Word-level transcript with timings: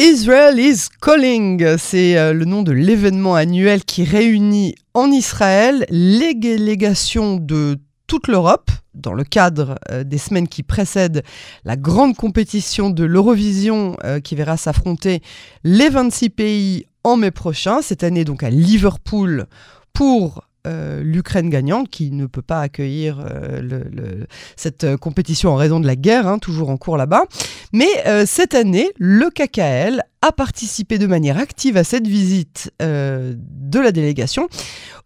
Israel 0.00 0.60
is 0.60 0.86
Calling, 1.02 1.76
c'est 1.76 2.16
euh, 2.16 2.32
le 2.32 2.44
nom 2.44 2.62
de 2.62 2.70
l'événement 2.70 3.34
annuel 3.34 3.84
qui 3.84 4.04
réunit 4.04 4.76
en 4.94 5.10
Israël 5.10 5.86
les 5.90 6.34
délégations 6.34 7.34
de 7.34 7.80
toute 8.06 8.28
l'Europe. 8.28 8.70
Dans 8.94 9.12
le 9.12 9.24
cadre 9.24 9.76
euh, 9.90 10.04
des 10.04 10.18
semaines 10.18 10.46
qui 10.46 10.62
précèdent 10.62 11.24
la 11.64 11.74
grande 11.74 12.14
compétition 12.14 12.90
de 12.90 13.02
l'Eurovision 13.02 13.96
euh, 14.04 14.20
qui 14.20 14.36
verra 14.36 14.56
s'affronter 14.56 15.20
les 15.64 15.88
26 15.88 16.30
pays 16.30 16.86
en 17.02 17.16
mai 17.16 17.32
prochain, 17.32 17.82
cette 17.82 18.04
année 18.04 18.24
donc 18.24 18.44
à 18.44 18.50
Liverpool 18.50 19.46
pour 19.92 20.47
euh, 20.68 21.02
l'Ukraine 21.02 21.48
gagnante 21.48 21.88
qui 21.88 22.10
ne 22.10 22.26
peut 22.26 22.42
pas 22.42 22.60
accueillir 22.60 23.24
euh, 23.24 24.24
cette 24.56 24.84
euh, 24.84 24.96
compétition 24.98 25.50
en 25.50 25.56
raison 25.56 25.80
de 25.80 25.86
la 25.86 25.96
guerre, 25.96 26.26
hein, 26.26 26.38
toujours 26.38 26.68
en 26.68 26.76
cours 26.76 26.96
là-bas. 26.96 27.24
Mais 27.72 27.86
cette 28.26 28.54
année, 28.54 28.90
le 28.98 29.28
KKL 29.30 30.02
a 30.22 30.32
participé 30.32 30.98
de 30.98 31.06
manière 31.06 31.38
active 31.38 31.76
à 31.76 31.84
cette 31.84 32.06
visite 32.06 32.72
de 32.80 33.78
la 33.78 33.92
délégation, 33.92 34.48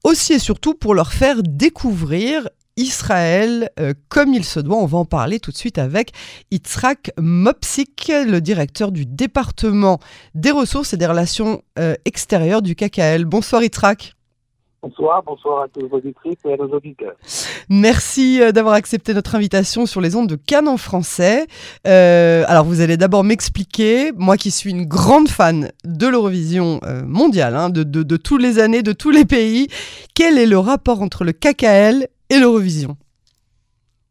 aussi 0.05 0.35
et 0.35 0.39
surtout 0.39 0.75
pour 0.75 0.95
leur 0.95 1.13
faire 1.13 1.43
découvrir 1.43 2.49
Israël 2.77 3.69
comme 4.09 4.33
il 4.33 4.45
se 4.45 4.61
doit. 4.61 4.77
On 4.77 4.87
va 4.87 4.99
en 4.99 5.05
parler 5.05 5.41
tout 5.41 5.51
de 5.51 5.57
suite 5.57 5.79
avec 5.79 6.13
Itzrak 6.53 7.11
Mopsik, 7.19 8.13
le 8.27 8.41
directeur 8.41 8.93
du 8.93 9.07
département 9.07 9.99
des 10.37 10.53
ressources 10.53 10.93
et 10.95 10.97
des 10.97 11.07
relations 11.07 11.63
extérieures 12.05 12.63
du 12.63 12.77
KKL. 12.77 13.25
Bonsoir 13.25 13.65
Itzrak. 13.65 14.15
Bonsoir, 14.83 15.23
bonsoir 15.23 15.63
à 15.63 15.69
tous 15.69 15.87
vos 15.87 15.99
auditrices 15.99 16.45
et 16.45 16.55
à 16.55 16.57
nos 16.57 16.69
auditeurs. 16.69 17.15
Merci 17.71 18.43
euh, 18.43 18.51
d'avoir 18.51 18.75
accepté 18.75 19.15
notre 19.15 19.37
invitation 19.37 19.87
sur 19.87 20.01
les 20.01 20.17
ondes 20.17 20.29
de 20.29 20.35
Cannes 20.35 20.67
en 20.67 20.77
français. 20.77 21.47
Euh, 21.87 22.43
alors 22.49 22.65
vous 22.65 22.81
allez 22.81 22.97
d'abord 22.97 23.23
m'expliquer, 23.23 24.11
moi 24.17 24.37
qui 24.37 24.51
suis 24.51 24.71
une 24.71 24.85
grande 24.85 25.29
fan 25.29 25.71
de 25.85 26.07
l'Eurovision 26.09 26.81
euh, 26.83 27.05
mondiale, 27.05 27.55
hein, 27.55 27.71
de, 27.71 27.85
de, 27.85 28.03
de 28.03 28.17
tous 28.17 28.39
les 28.39 28.59
années, 28.59 28.83
de 28.83 28.93
tous 28.93 29.11
les 29.11 29.25
pays, 29.25 29.69
quel 30.17 30.37
est 30.37 30.47
le 30.47 30.59
rapport 30.59 31.01
entre 31.01 31.23
le 31.23 31.31
KKL 31.31 32.09
et 32.31 32.39
l'Eurovision? 32.41 32.97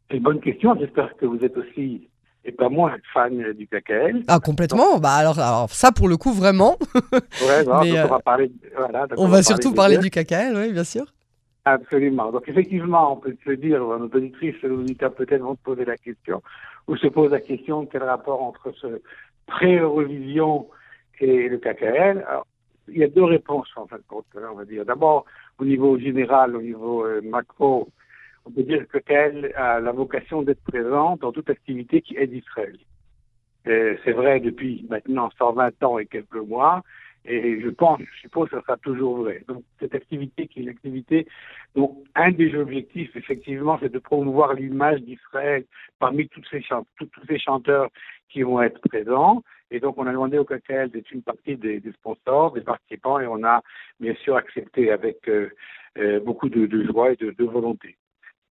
C'est 0.10 0.18
une 0.18 0.24
bonne 0.24 0.40
question, 0.40 0.74
j'espère 0.80 1.18
que 1.18 1.26
vous 1.26 1.40
êtes 1.44 1.58
aussi 1.58 2.08
et 2.44 2.52
pas 2.52 2.70
moi 2.70 2.94
fan 3.14 3.54
du 3.54 3.68
KKL. 3.68 4.24
Ah 4.28 4.40
complètement. 4.40 4.98
bah 5.00 5.14
alors, 5.14 5.40
alors, 5.40 5.70
ça 5.70 5.92
pour 5.92 6.08
le 6.08 6.18
coup 6.18 6.34
vraiment. 6.34 6.78
ouais, 6.96 7.68
on 7.68 8.08
va 8.08 8.20
parler. 8.20 8.52
Voilà, 8.76 9.08
on, 9.18 9.28
va, 9.28 9.44
surtout 9.44 9.74
parler, 9.74 9.98
du 9.98 10.10
KKL, 10.10 10.56
oui, 10.56 10.74
bien 10.74 10.84
sûr. 10.84 11.06
Absolument. 11.66 12.32
Donc 12.32 12.48
effectivement, 12.48 13.14
on 13.14 13.18
peut 13.18 13.36
se 13.46 13.52
dire, 13.52 13.80
nos 13.80 14.06
auditrices 14.06 14.56
nos 14.64 14.80
auditeurs 14.80 15.14
peut-être 15.14 15.42
vont 15.42 15.56
se 15.56 15.62
poser 15.62 15.86
la 15.86 15.98
question, 15.98 16.42
ou 16.88 16.98
se 16.98 17.08
pose 17.08 17.32
la 17.32 17.40
question 17.40 17.86
quel 17.86 18.04
rapport 18.04 18.42
entre 18.42 18.72
ce 18.82 19.02
pré-Eurovision 19.46 20.68
et 21.20 21.50
le 21.50 21.58
KKL. 21.58 22.26
Alors, 22.28 22.48
il 22.88 22.98
y 22.98 23.04
a 23.04 23.08
deux 23.08 23.24
réponses 23.24 23.70
en 23.76 23.86
fin 23.86 23.98
de 23.98 24.04
compte, 24.08 24.26
on 24.36 24.56
va 24.56 24.66
dire. 24.66 24.86
D'abord, 24.86 25.26
au 25.60 25.66
niveau 25.66 25.98
général, 26.00 26.56
au 26.56 26.62
niveau 26.62 27.06
euh, 27.06 27.22
macro, 27.24 27.90
on 28.46 28.52
peut 28.52 28.64
dire 28.64 28.88
que 28.88 28.98
qu'elle 28.98 29.54
a 29.56 29.80
la 29.80 29.92
vocation 29.92 30.42
d'être 30.42 30.64
présente 30.64 31.22
dans 31.22 31.32
toute 31.32 31.50
activité 31.50 32.02
qui 32.02 32.18
est 32.18 32.28
d'Israël. 32.28 32.78
C'est 33.64 34.14
vrai 34.14 34.40
depuis 34.40 34.86
maintenant 34.90 35.30
120 35.38 35.84
ans 35.84 36.00
et 36.00 36.08
quelques 36.08 36.36
mois, 36.36 36.82
et 37.24 37.62
je 37.62 37.70
pense, 37.70 38.00
je 38.00 38.22
suppose 38.22 38.50
que 38.50 38.56
ça 38.56 38.62
sera 38.64 38.78
toujours 38.78 39.18
vrai. 39.18 39.44
Donc 39.48 39.64
cette 39.80 39.94
activité 39.94 40.48
qui 40.48 40.60
est 40.60 40.64
une 40.64 40.70
activité 40.70 41.28
dont 41.76 42.04
un 42.16 42.32
des 42.32 42.56
objectifs, 42.56 43.16
effectivement, 43.16 43.78
c'est 43.80 43.92
de 43.92 44.00
promouvoir 44.00 44.56
l'image 44.56 45.02
d'Israël 45.02 45.66
parmi 46.00 46.28
tous 46.30 46.42
ces, 46.50 46.64
tous 46.98 47.10
ces 47.28 47.38
chanteurs 47.38 47.90
qui 48.30 48.42
vont 48.42 48.62
être 48.64 48.82
présents. 48.90 49.44
Et 49.70 49.80
donc 49.80 50.00
on 50.00 50.08
a 50.08 50.12
demandé 50.12 50.40
au 50.40 50.46
KKL 50.46 50.90
d'être 50.90 51.12
une 51.12 51.22
partie 51.22 51.56
des, 51.58 51.80
sponsors, 51.94 52.54
des 52.54 52.62
participants, 52.62 53.20
et 53.20 53.28
on 53.28 53.44
a 53.44 53.62
bien 54.00 54.16
sûr 54.16 54.36
accepté 54.36 54.92
avec 54.92 55.30
euh, 55.30 55.50
euh, 56.00 56.20
beaucoup 56.20 56.50
de, 56.50 56.84
joie 56.86 57.12
et 57.12 57.16
de 57.18 57.44
volonté 57.46 57.96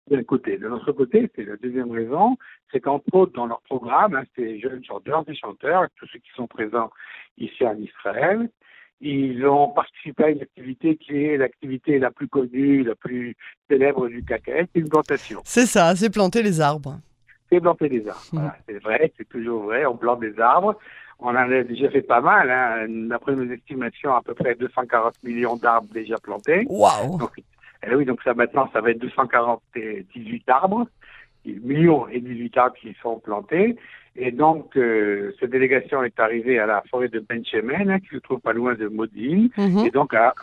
d'un 0.09 0.23
côté. 0.23 0.57
De 0.57 0.67
l'autre 0.67 0.91
côté, 0.91 1.29
c'est 1.35 1.45
la 1.45 1.57
deuxième 1.57 1.91
raison, 1.91 2.37
c'est 2.71 2.79
qu'entre 2.79 3.13
autres, 3.13 3.33
dans 3.33 3.47
leur 3.47 3.61
programme, 3.61 4.15
hein, 4.15 4.23
ces 4.35 4.59
jeunes 4.59 4.83
chanteurs, 4.83 5.25
des 5.25 5.35
chanteurs, 5.35 5.87
tous 5.97 6.07
ceux 6.07 6.19
qui 6.19 6.29
sont 6.35 6.47
présents 6.47 6.89
ici 7.37 7.65
en 7.65 7.75
Israël, 7.77 8.49
ils 9.01 9.45
ont 9.45 9.69
participé 9.69 10.23
à 10.23 10.29
une 10.29 10.41
activité 10.41 10.95
qui 10.95 11.25
est 11.25 11.37
l'activité 11.37 11.99
la 11.99 12.11
plus 12.11 12.27
connue, 12.27 12.83
la 12.83 12.95
plus 12.95 13.35
célèbre 13.69 14.07
du 14.07 14.23
c'est 14.27 14.67
une 14.75 14.89
plantation. 14.89 15.41
C'est 15.43 15.65
ça, 15.65 15.95
c'est 15.95 16.09
planter 16.09 16.41
les 16.41 16.61
arbres. 16.61 16.99
C'est 17.51 17.59
planter 17.59 17.89
les 17.89 18.07
arbres. 18.07 18.21
Mmh. 18.33 18.51
c'est 18.67 18.83
vrai, 18.83 19.13
c'est 19.17 19.27
toujours 19.27 19.63
vrai, 19.63 19.85
on 19.85 19.97
plante 19.97 20.21
des 20.21 20.39
arbres. 20.39 20.77
On 21.19 21.29
en 21.29 21.35
a 21.35 21.63
déjà 21.63 21.89
fait 21.89 22.01
pas 22.01 22.19
mal, 22.19 22.49
hein. 22.51 22.87
d'après 23.07 23.35
nos 23.35 23.49
estimations, 23.49 24.13
à 24.13 24.21
peu 24.21 24.33
près 24.33 24.55
240 24.55 25.13
millions 25.23 25.55
d'arbres 25.55 25.87
déjà 25.93 26.17
plantés. 26.17 26.65
Waouh 26.67 27.19
et 27.85 27.89
eh 27.91 27.95
oui, 27.95 28.05
donc 28.05 28.19
ça 28.23 28.33
maintenant, 28.33 28.69
ça 28.73 28.81
va 28.81 28.91
être 28.91 28.99
248 28.99 30.43
arbres, 30.49 30.87
millions 31.45 32.07
et 32.07 32.19
18 32.19 32.57
arbres 32.57 32.75
qui 32.81 32.95
sont 33.01 33.19
plantés. 33.19 33.75
Et 34.15 34.31
donc, 34.31 34.75
euh, 34.75 35.33
cette 35.39 35.51
délégation 35.51 36.03
est 36.03 36.19
arrivée 36.19 36.57
à 36.57 36.65
la 36.65 36.83
forêt 36.89 37.09
de 37.09 37.19
Benchemen, 37.19 37.89
hein, 37.89 37.99
qui 37.99 38.15
se 38.15 38.17
trouve 38.17 38.39
pas 38.39 38.53
loin 38.53 38.73
de 38.73 38.87
Modine, 38.87 39.49
mhm. 39.57 39.85
et 39.85 39.91
donc 39.91 40.13
a 40.13 40.33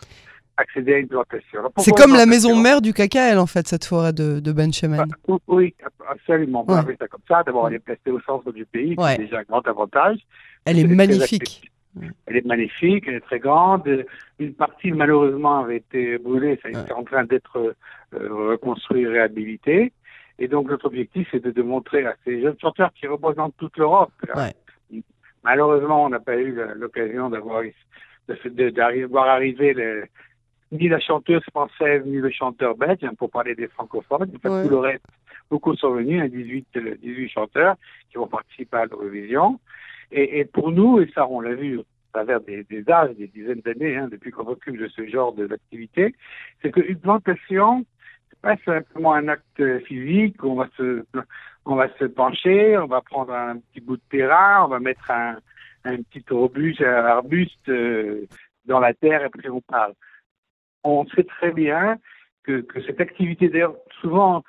accédé 0.55 0.93
à 0.93 0.97
une 0.99 1.07
plantation. 1.07 1.61
C'est 1.77 1.91
comme 1.91 2.13
la 2.13 2.27
maison 2.27 2.55
mère 2.55 2.81
du 2.81 2.93
KKL, 2.93 3.39
en 3.39 3.47
fait, 3.47 3.67
cette 3.67 3.83
forêt 3.83 4.13
de, 4.13 4.39
de 4.39 4.51
Benchemen. 4.51 5.05
Bah, 5.27 5.37
oui, 5.47 5.73
absolument. 6.07 6.63
On 6.67 6.75
ça 6.75 7.07
comme 7.09 7.21
ça. 7.27 7.43
D'abord, 7.43 7.67
elle 7.67 7.75
est 7.75 7.79
placée 7.79 8.11
au 8.11 8.21
centre 8.21 8.51
du 8.51 8.65
pays, 8.65 8.95
c'est 8.97 9.17
déjà 9.17 9.39
un 9.39 9.43
grand 9.43 9.67
avantage. 9.67 10.19
Elle 10.65 10.79
est 10.79 10.87
magnifique. 10.87 11.72
Elle 12.25 12.37
est 12.37 12.45
magnifique, 12.45 13.05
elle 13.07 13.15
est 13.15 13.19
très 13.21 13.39
grande. 13.39 14.05
Une 14.39 14.53
partie, 14.53 14.91
malheureusement, 14.91 15.59
avait 15.59 15.77
été 15.77 16.17
brûlée. 16.17 16.59
Ça 16.61 16.69
est 16.69 16.91
en 16.91 17.03
train 17.03 17.23
d'être 17.23 17.57
euh, 17.57 18.49
reconstruit, 18.49 19.07
réhabilité. 19.07 19.93
Et 20.39 20.47
donc, 20.47 20.69
notre 20.69 20.85
objectif, 20.85 21.27
c'est 21.31 21.43
de, 21.43 21.61
montrer 21.61 22.05
à 22.05 22.15
ces 22.23 22.41
jeunes 22.41 22.57
chanteurs 22.59 22.91
qui 22.93 23.07
représentent 23.07 23.55
toute 23.57 23.77
l'Europe. 23.77 24.11
Malheureusement, 25.43 26.05
on 26.05 26.09
n'a 26.09 26.19
pas 26.19 26.37
eu 26.37 26.57
l'occasion 26.75 27.29
d'avoir 27.29 27.63
de, 28.27 29.05
voir 29.07 29.27
arriver 29.27 29.75
ni 30.71 30.87
la 30.87 30.99
chanteuse 30.99 31.43
française 31.51 32.03
ni 32.05 32.17
le 32.17 32.31
chanteur 32.31 32.75
belge 32.75 33.03
hein, 33.03 33.13
pour 33.17 33.29
parler 33.29 33.53
des 33.53 33.67
francophones. 33.67 34.31
tout 34.31 34.69
le 34.69 34.77
reste, 34.77 35.05
beaucoup 35.49 35.75
sont 35.75 35.91
venus, 35.91 36.31
18, 36.31 36.67
hein, 36.75 36.79
18 37.01 37.29
chanteurs 37.29 37.75
qui 38.09 38.17
vont 38.17 38.27
participer 38.27 38.77
à 38.77 38.85
l'Eurovision. 38.85 39.59
Et, 40.15 40.45
pour 40.45 40.71
nous, 40.71 40.99
et 40.99 41.11
ça 41.13 41.27
on 41.27 41.41
l'a 41.41 41.55
vu 41.55 41.79
à 41.79 41.83
travers 42.13 42.41
des, 42.41 42.65
âges, 42.89 43.15
des 43.15 43.27
dizaines 43.27 43.61
d'années, 43.61 43.97
hein, 43.97 44.07
depuis 44.11 44.31
qu'on 44.31 44.45
s'occupe 44.45 44.77
de 44.77 44.87
ce 44.87 45.07
genre 45.07 45.33
d'activité, 45.33 46.13
c'est 46.61 46.71
qu'une 46.71 46.99
plantation, 46.99 47.83
c'est 48.29 48.39
pas 48.39 48.55
simplement 48.63 49.13
un 49.13 49.27
acte 49.27 49.79
physique, 49.85 50.43
on 50.43 50.55
va 50.55 50.69
se, 50.77 51.03
on 51.65 51.75
va 51.75 51.87
se 51.97 52.05
pencher, 52.05 52.77
on 52.77 52.85
va 52.85 53.01
prendre 53.01 53.33
un 53.33 53.57
petit 53.57 53.81
bout 53.81 53.97
de 53.97 54.03
terrain, 54.11 54.65
on 54.65 54.67
va 54.67 54.79
mettre 54.79 55.09
un, 55.09 55.37
petit 55.83 56.23
arbuste, 56.29 56.81
un 56.81 57.05
arbuste 57.05 57.69
euh, 57.69 58.27
dans 58.65 58.79
la 58.79 58.93
terre 58.93 59.25
et 59.25 59.29
puis 59.29 59.49
on 59.49 59.61
parle. 59.61 59.93
On 60.83 61.07
sait 61.07 61.23
très 61.23 61.51
bien 61.51 61.97
que, 62.43 62.61
que 62.61 62.81
cette 62.83 63.01
activité, 63.01 63.49
d'ailleurs, 63.49 63.75
souvent, 64.01 64.43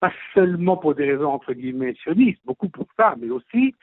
pas 0.00 0.12
seulement 0.34 0.78
pour 0.78 0.94
des 0.94 1.04
raisons 1.12 1.30
entre 1.30 1.52
guillemets 1.52 1.94
sionistes, 2.02 2.40
beaucoup 2.46 2.70
pour 2.70 2.86
ça, 2.96 3.14
mais 3.20 3.28
aussi 3.28 3.74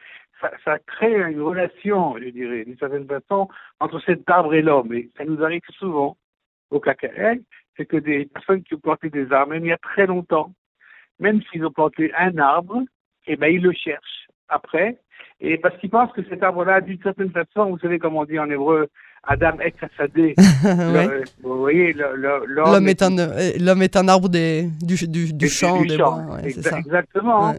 ça, 0.42 0.52
ça, 0.64 0.80
crée 0.80 1.16
une 1.32 1.42
relation, 1.42 2.18
je 2.18 2.30
dirais, 2.30 2.66
d'une 2.66 2.78
certaine 2.78 3.08
façon, 3.08 3.48
entre 3.80 4.00
cet 4.06 4.30
arbre 4.30 4.54
et 4.54 4.62
l'homme. 4.62 4.94
Et 4.94 5.10
ça 5.18 5.26
nous 5.26 5.44
arrive 5.44 5.62
souvent 5.78 6.18
au 6.70 6.80
KKL, 6.80 7.42
c'est 7.76 7.86
que 7.86 7.98
des 7.98 8.26
personnes 8.26 8.64
qui 8.64 8.76
ont 8.76 8.80
planté 8.80 9.10
des 9.10 9.32
arbres, 9.32 9.54
même 9.54 9.66
il 9.66 9.70
y 9.70 9.74
a 9.74 9.78
très 9.78 10.06
longtemps, 10.06 10.52
même 11.20 11.42
s'ils 11.44 11.66
ont 11.66 11.72
planté 11.72 12.12
un 12.18 12.38
arbre, 12.38 12.84
eh 13.26 13.36
ben 13.36 13.48
ils 13.48 13.62
le 13.62 13.72
cherchent 13.72 14.28
après, 14.50 15.00
et 15.40 15.58
parce 15.58 15.78
qu'ils 15.78 15.90
pensent 15.90 16.12
que 16.14 16.24
cet 16.30 16.42
arbre-là, 16.42 16.82
d'une 16.82 17.02
certaine 17.02 17.32
façon, 17.32 17.70
vous 17.70 17.80
savez 17.80 18.00
comment 18.00 18.20
on 18.20 18.26
dit 18.26 18.40
en 18.40 18.50
hébreu, 18.50 18.88
Adam 19.24 19.60
ex 19.60 19.78
ouais. 20.00 21.24
Vous 21.44 21.58
voyez, 21.60 21.94
l'homme 21.94 22.88
est, 22.88 23.02
un, 23.02 23.18
euh, 23.18 23.52
l'homme 23.60 23.82
est 23.82 23.96
un 23.96 24.08
arbre 24.08 24.30
des, 24.30 24.70
du, 24.82 24.96
du, 25.08 25.34
du 25.34 25.50
champ. 25.50 25.82
des 25.82 25.98
champs. 25.98 26.38
Exactement. 26.40 27.54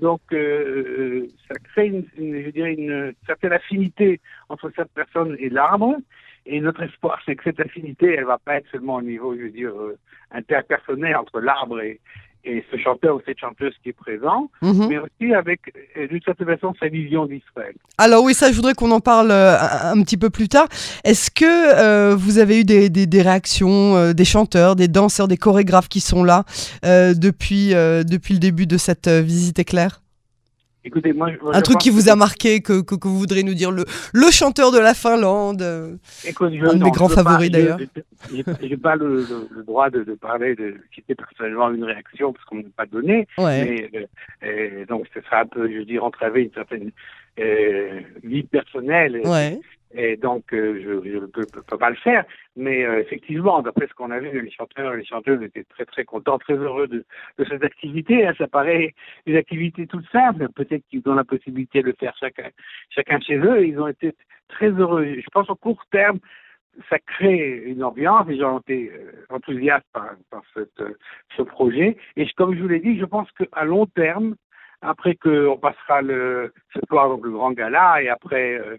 Donc, 0.00 0.20
euh, 0.32 0.36
euh, 0.36 1.28
ça 1.48 1.54
crée, 1.72 1.88
une, 1.88 2.04
je 2.16 2.50
dirais, 2.50 2.74
une 2.74 3.12
certaine 3.26 3.52
affinité 3.52 4.20
entre 4.48 4.70
cette 4.74 4.92
personne 4.92 5.36
et 5.38 5.50
l'arbre. 5.50 5.96
Et 6.46 6.60
notre 6.60 6.82
espoir, 6.82 7.20
c'est 7.26 7.36
que 7.36 7.44
cette 7.44 7.60
affinité, 7.60 8.14
elle 8.16 8.24
va 8.24 8.38
pas 8.38 8.56
être 8.56 8.70
seulement 8.70 8.96
au 8.96 9.02
niveau, 9.02 9.36
je 9.36 9.42
veux 9.42 9.50
dire, 9.50 9.78
euh, 9.78 9.98
interpersonnel 10.30 11.16
entre 11.16 11.40
l'arbre 11.40 11.80
et, 11.82 12.00
et 12.44 12.64
ce 12.70 12.76
chanteur 12.78 13.16
ou 13.16 13.20
cette 13.26 13.38
chanteuse 13.38 13.74
qui 13.82 13.90
est 13.90 13.94
présent, 13.94 14.50
mhm. 14.62 14.88
mais 14.88 14.98
aussi 14.98 15.34
avec, 15.34 15.60
euh, 15.96 16.06
d'une 16.08 16.22
certaine 16.22 16.46
façon, 16.46 16.72
sa 16.80 16.88
vision 16.88 17.26
d'Israël. 17.26 17.74
Alors 17.98 18.24
oui, 18.24 18.34
ça, 18.34 18.50
je 18.50 18.56
voudrais 18.56 18.74
qu'on 18.74 18.90
en 18.90 19.00
parle 19.00 19.30
euh, 19.30 19.56
un, 19.58 20.02
petit 20.02 20.16
peu 20.16 20.30
plus 20.30 20.48
tard. 20.48 20.68
Est-ce 21.04 21.30
que 21.30 21.44
euh, 21.44 22.16
vous 22.16 22.38
avez 22.38 22.60
eu 22.60 22.64
des, 22.64 22.88
des, 22.88 23.06
des 23.06 23.22
réactions 23.22 24.12
des 24.12 24.24
chanteurs, 24.24 24.76
des 24.76 24.88
danseurs, 24.88 25.28
des 25.28 25.36
chorégraphes 25.36 25.88
qui 25.88 26.00
sont 26.00 26.24
là 26.24 26.44
depuis, 26.82 27.70
depuis 27.70 28.34
le 28.34 28.40
début 28.40 28.66
de 28.66 28.76
cette 28.76 29.08
visite 29.08 29.58
éclair? 29.58 30.00
Écoutez, 30.84 31.12
moi, 31.12 31.30
un 31.52 31.60
truc 31.60 31.78
qui 31.78 31.90
vous 31.90 32.08
a 32.08 32.16
marqué, 32.16 32.60
que, 32.60 32.80
que, 32.80 33.08
vous 33.08 33.18
voudrez 33.18 33.42
nous 33.42 33.54
dire, 33.54 33.70
le, 33.70 33.84
le 34.12 34.30
chanteur 34.30 34.72
de 34.72 34.78
la 34.78 34.94
Finlande, 34.94 35.98
Écoute, 36.24 36.52
un 36.62 36.74
de 36.74 36.84
mes 36.84 36.90
grands 36.90 37.08
favoris 37.08 37.50
d'ailleurs. 37.50 37.78
Je 38.30 38.66
n'ai 38.66 38.76
pas 38.76 38.96
le, 38.96 39.26
le, 39.50 39.62
droit 39.62 39.90
de, 39.90 40.04
de 40.04 40.14
parler 40.14 40.54
de 40.54 40.76
était 41.00 41.14
personnellement 41.14 41.70
une 41.70 41.84
réaction 41.84 42.32
parce 42.32 42.44
qu'on 42.44 42.56
ne 42.56 42.62
m'a 42.62 42.68
pas 42.76 42.86
donné. 42.86 43.26
Ouais. 43.38 43.90
Mais, 43.92 44.08
euh, 44.44 44.86
donc, 44.86 45.06
ce 45.14 45.20
sera 45.22 45.40
un 45.40 45.46
peu, 45.46 45.70
je 45.70 45.78
veux 45.78 45.84
dire, 45.84 46.04
entraver 46.04 46.42
une 46.42 46.52
certaine 46.52 46.90
euh, 47.38 48.00
vie 48.22 48.42
personnelle. 48.44 49.20
Ouais. 49.24 49.60
Et 49.92 50.16
donc, 50.16 50.52
euh, 50.52 50.80
je 50.84 51.18
ne 51.18 51.26
peux, 51.26 51.76
pas 51.76 51.90
le 51.90 51.96
faire. 51.96 52.24
Mais 52.56 52.84
euh, 52.84 53.00
effectivement, 53.00 53.60
d'après 53.60 53.88
ce 53.88 53.94
qu'on 53.94 54.10
a 54.10 54.20
vu, 54.20 54.40
les 54.40 54.50
chanteurs 54.50 54.94
et 54.94 54.98
les 54.98 55.04
chanteuses 55.04 55.42
étaient 55.42 55.64
très 55.64 55.84
très 55.84 56.04
contents, 56.04 56.38
très 56.38 56.54
heureux 56.54 56.86
de, 56.86 57.04
de 57.38 57.44
cette 57.44 57.64
activité. 57.64 58.26
Hein. 58.26 58.34
Ça 58.38 58.46
paraît 58.46 58.94
une 59.26 59.36
activité 59.36 59.86
toute 59.86 60.08
simple. 60.10 60.48
Peut-être 60.54 60.86
qu'ils 60.88 61.02
ont 61.06 61.14
la 61.14 61.24
possibilité 61.24 61.82
de 61.82 61.88
le 61.88 61.94
faire 61.98 62.14
chacun, 62.20 62.50
chacun 62.90 63.18
chez 63.20 63.38
eux. 63.38 63.66
Ils 63.66 63.80
ont 63.80 63.88
été 63.88 64.14
très 64.48 64.70
heureux. 64.70 65.04
Je 65.04 65.30
pense 65.32 65.50
au 65.50 65.56
court 65.56 65.84
terme, 65.90 66.20
ça 66.88 66.98
crée 67.00 67.62
une 67.66 67.82
ambiance. 67.82 68.28
Les 68.28 68.38
gens 68.38 68.56
ont 68.56 68.60
été 68.60 68.92
euh, 68.94 69.26
enthousiastes 69.28 69.86
par, 69.92 70.10
par 70.30 70.42
cette, 70.54 70.82
ce 71.36 71.42
projet. 71.42 71.96
Et 72.16 72.28
comme 72.36 72.54
je 72.54 72.62
vous 72.62 72.68
l'ai 72.68 72.80
dit, 72.80 72.96
je 72.96 73.04
pense 73.04 73.28
qu'à 73.32 73.64
long 73.64 73.86
terme, 73.86 74.36
après 74.82 75.14
qu'on 75.16 75.58
passera 75.58 76.02
le, 76.02 76.52
ce 76.74 76.80
soir 76.88 77.08
donc 77.08 77.24
le 77.24 77.32
grand 77.32 77.52
gala 77.52 78.02
et 78.02 78.08
après 78.08 78.54
euh, 78.54 78.76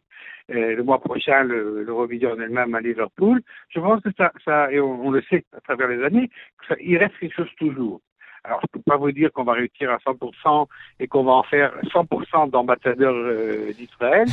euh, 0.49 0.75
le 0.75 0.83
mois 0.83 0.99
prochain 0.99 1.43
l'Eurovision 1.43 2.35
le, 2.35 2.43
elle-même 2.43 2.75
à 2.75 2.81
Liverpool, 2.81 3.41
je 3.69 3.79
pense 3.79 4.01
que 4.01 4.09
ça, 4.17 4.31
ça 4.43 4.71
et 4.71 4.79
on, 4.79 5.11
le 5.11 5.21
sait 5.23 5.45
à 5.55 5.61
travers 5.61 5.87
les 5.87 6.03
années, 6.03 6.29
que 6.59 6.67
ça, 6.67 6.75
il 6.81 6.97
reste 6.97 7.17
quelque 7.19 7.35
chose 7.35 7.49
toujours. 7.57 8.01
Alors, 8.43 8.59
je 8.61 8.65
ne 8.73 8.81
peux 8.81 8.91
pas 8.91 8.97
vous 8.97 9.11
dire 9.11 9.31
qu'on 9.31 9.43
va 9.43 9.53
réussir 9.53 9.91
à 9.91 9.97
100% 9.97 10.65
et 10.99 11.07
qu'on 11.07 11.23
va 11.23 11.33
en 11.33 11.43
faire 11.43 11.71
100% 11.93 12.49
d'ambassadeurs 12.49 13.13
euh, 13.13 13.71
d'Israël, 13.73 14.27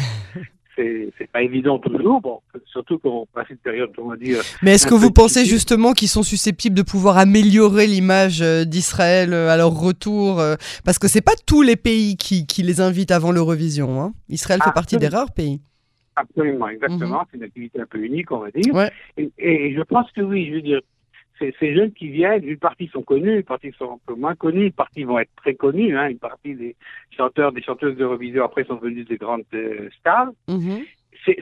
c'est 1.19 1.31
pas 1.33 1.43
évident 1.43 1.79
toujours, 1.79 2.21
bon, 2.21 2.41
surtout 2.67 2.99
quand 2.99 3.11
on 3.11 3.27
passe 3.27 3.49
une 3.51 3.57
période, 3.57 3.91
on 3.99 4.09
va 4.09 4.17
dire. 4.17 4.41
Mais 4.63 4.73
est-ce 4.73 4.87
que 4.87 4.95
vous 4.95 5.11
pensez 5.11 5.45
justement 5.45 5.93
qu'ils 5.93 6.09
sont 6.09 6.23
susceptibles 6.23 6.77
de 6.77 6.83
pouvoir 6.83 7.19
améliorer 7.19 7.87
l'image 7.87 8.43
euh, 8.43 8.65
d'Israël 8.65 9.33
euh, 9.33 9.51
à 9.51 9.57
leur 9.57 9.71
retour 9.71 10.41
euh, 10.41 10.57
Parce 10.85 10.99
que 10.99 11.09
c'est 11.09 11.21
pas 11.21 11.33
tous 11.47 11.63
les 11.63 11.77
pays 11.77 12.17
qui, 12.17 12.47
qui 12.47 12.63
les 12.63 12.81
invitent 12.81 13.11
avant 13.11 13.33
l'Eurovision. 13.33 14.01
Hein. 14.01 14.13
Israël 14.29 14.61
fait 14.63 14.73
partie 14.73 14.97
des 14.97 15.09
rares 15.09 15.33
pays. 15.33 15.61
Absolument, 16.17 16.69
exactement. 16.69 17.21
Mhm. 17.21 17.25
C'est 17.31 17.37
une 17.39 17.45
activité 17.45 17.81
un 17.81 17.87
peu 17.87 17.99
unique, 17.99 18.33
on 18.33 18.39
va 18.39 18.51
dire. 18.51 18.91
Et, 19.17 19.31
et, 19.39 19.75
je 19.75 19.83
pense 19.83 20.11
que 20.13 20.21
oui, 20.21 20.49
je 20.49 20.55
veux 20.55 20.63
dire, 20.63 20.81
ces, 21.39 21.75
jeunes 21.75 21.93
qui 21.93 22.09
viennent, 22.09 22.45
une 22.45 22.59
partie 22.59 22.89
sont 22.89 23.03
connus, 23.03 23.37
une 23.37 23.43
partie 23.43 23.73
sont 23.79 23.93
un 23.93 23.99
peu 24.07 24.15
moins 24.15 24.35
connus, 24.35 24.67
une 24.67 24.73
partie 24.73 25.05
vont 25.05 25.19
être 25.19 25.31
très 25.37 25.55
connus, 25.55 25.97
hein, 25.97 26.09
une 26.09 26.19
partie 26.19 26.55
des 26.55 26.77
chanteurs, 27.17 27.53
des 27.53 27.63
chanteuses 27.63 27.95
de 27.95 27.99
d'Eurovision 27.99 28.45
après 28.45 28.65
sont 28.65 28.77
devenus 28.77 29.07
des 29.07 29.17
grandes 29.17 29.45
euh, 29.55 29.89
stars. 29.99 30.31
Mm-hmm. 30.49 30.85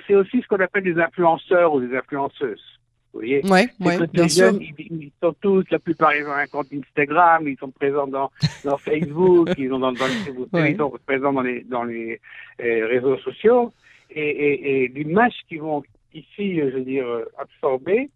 C'est 0.06 0.14
aussi 0.14 0.42
ce 0.42 0.48
qu'on 0.48 0.60
appelle 0.60 0.84
des 0.84 0.98
influenceurs 0.98 1.72
ou 1.74 1.80
des 1.80 1.94
influenceuses. 1.96 2.80
Vous 3.12 3.20
voyez 3.20 3.40
ouais, 3.46 3.68
ouais, 3.80 4.06
bien 4.12 4.28
sûr. 4.28 4.52
ils, 4.60 5.10
sont 5.22 5.34
tous, 5.40 5.64
la 5.70 5.78
plupart, 5.78 6.14
ils 6.14 6.24
ont 6.24 6.32
un 6.32 6.46
compte 6.46 6.66
Instagram, 6.72 7.46
ils 7.46 7.56
sont 7.56 7.70
présents 7.70 8.06
dans, 8.06 8.30
dans 8.64 8.76
Facebook, 8.78 9.50
ils, 9.58 9.68
sont 9.68 9.78
dans, 9.78 9.92
dans 9.92 10.06
les, 10.06 10.70
ils 10.70 10.76
sont 10.76 10.92
présents 11.06 11.32
dans 11.32 11.42
les, 11.42 11.62
dans 11.62 11.84
les 11.84 12.20
euh, 12.60 12.86
réseaux 12.86 13.16
sociaux. 13.18 13.72
Et, 14.10 14.20
et, 14.20 14.84
et 14.84 14.88
l'image 14.88 15.34
qu'ils 15.48 15.60
vont 15.60 15.82
ici, 16.12 16.58
je 16.58 16.76
veux 16.76 16.84
dire, 16.84 17.06
absorber, 17.38 18.10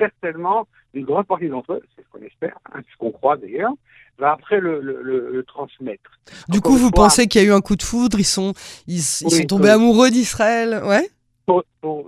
certainement 0.00 0.66
une 0.94 1.04
grande 1.04 1.26
partie 1.26 1.48
d'entre 1.48 1.74
eux, 1.74 1.82
c'est 1.94 2.02
ce 2.02 2.08
qu'on 2.10 2.24
espère, 2.24 2.58
hein, 2.72 2.80
ce 2.90 2.96
qu'on 2.98 3.12
croit 3.12 3.36
d'ailleurs, 3.36 3.72
va 4.18 4.32
après 4.32 4.60
le, 4.60 4.80
le, 4.80 5.02
le, 5.02 5.42
transmettre. 5.44 6.10
Du 6.48 6.60
coup, 6.60 6.76
vous 6.76 6.90
pensez 6.90 7.26
qu'il 7.26 7.40
y 7.40 7.44
a 7.44 7.48
eu 7.48 7.52
un 7.52 7.60
coup 7.60 7.76
de 7.76 7.82
foudre 7.82 8.18
Ils 8.18 8.24
sont, 8.24 8.52
ils, 8.86 9.00
sont 9.00 9.28
tombés 9.46 9.70
amoureux 9.70 10.10
d'Israël 10.10 10.82
Ouais? 10.84 11.08
Pour, 11.46 11.64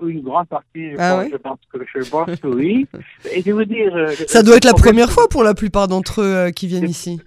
une 0.07 0.21
grande 0.21 0.47
partie, 0.47 0.93
je, 0.93 0.97
ah 0.99 1.25
pense, 1.43 1.59
que, 1.73 1.79
je 1.85 2.09
pense 2.09 2.39
que 2.39 2.47
oui. 2.47 2.87
Et 3.33 3.43
je 3.43 3.51
veux 3.51 3.67
dire, 3.67 3.93
euh, 3.97 4.13
Ça 4.29 4.43
doit 4.43 4.57
être 4.57 4.65
la 4.65 4.75
première 4.75 5.11
fois 5.11 5.29
pour 5.29 5.43
la 5.43 5.55
plupart 5.55 5.89
d'entre 5.89 6.21
eux 6.21 6.35
euh, 6.35 6.51
qui 6.51 6.67
viennent 6.69 6.89
ici. 6.89 7.21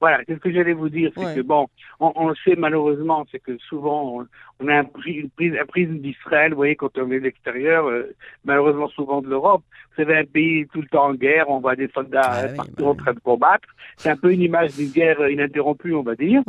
Voilà, 0.00 0.18
c'est 0.26 0.34
ce 0.34 0.40
que 0.40 0.52
j'allais 0.52 0.72
vous 0.72 0.88
dire, 0.88 1.10
c'est 1.16 1.34
que 1.34 1.40
bon, 1.40 1.66
on, 2.00 2.28
le 2.28 2.34
sait 2.44 2.56
malheureusement, 2.56 3.24
c'est 3.30 3.38
que 3.38 3.56
souvent 3.58 4.26
on, 4.60 4.68
a 4.68 4.80
un, 4.80 4.84
une 5.06 5.30
prise, 5.30 5.54
un 5.60 5.64
prisme 5.64 5.98
d'Israël, 5.98 6.50
vous 6.50 6.56
voyez, 6.56 6.76
quand 6.76 6.98
on 6.98 7.10
est 7.10 7.20
de 7.20 7.24
l'extérieur, 7.24 7.86
euh, 7.86 8.14
malheureusement 8.44 8.88
souvent 8.88 9.22
de 9.22 9.28
l'Europe. 9.28 9.62
Vous 9.96 10.02
savez, 10.02 10.18
un 10.18 10.24
pays 10.24 10.66
tout 10.72 10.82
le 10.82 10.88
temps 10.88 11.06
en 11.06 11.14
guerre, 11.14 11.48
on 11.48 11.60
voit 11.60 11.76
des 11.76 11.88
soldats 11.94 12.20
ah 12.22 12.48
partout 12.48 12.84
en 12.84 12.94
train 12.94 13.12
de 13.12 13.20
combattre. 13.20 13.68
C'est 13.96 14.10
un 14.10 14.16
peu 14.16 14.32
une 14.32 14.42
image 14.42 14.74
d'une 14.74 14.90
guerre 14.90 15.28
ininterrompue, 15.28 15.94
on 15.94 16.02
va 16.02 16.16
dire. 16.16 16.42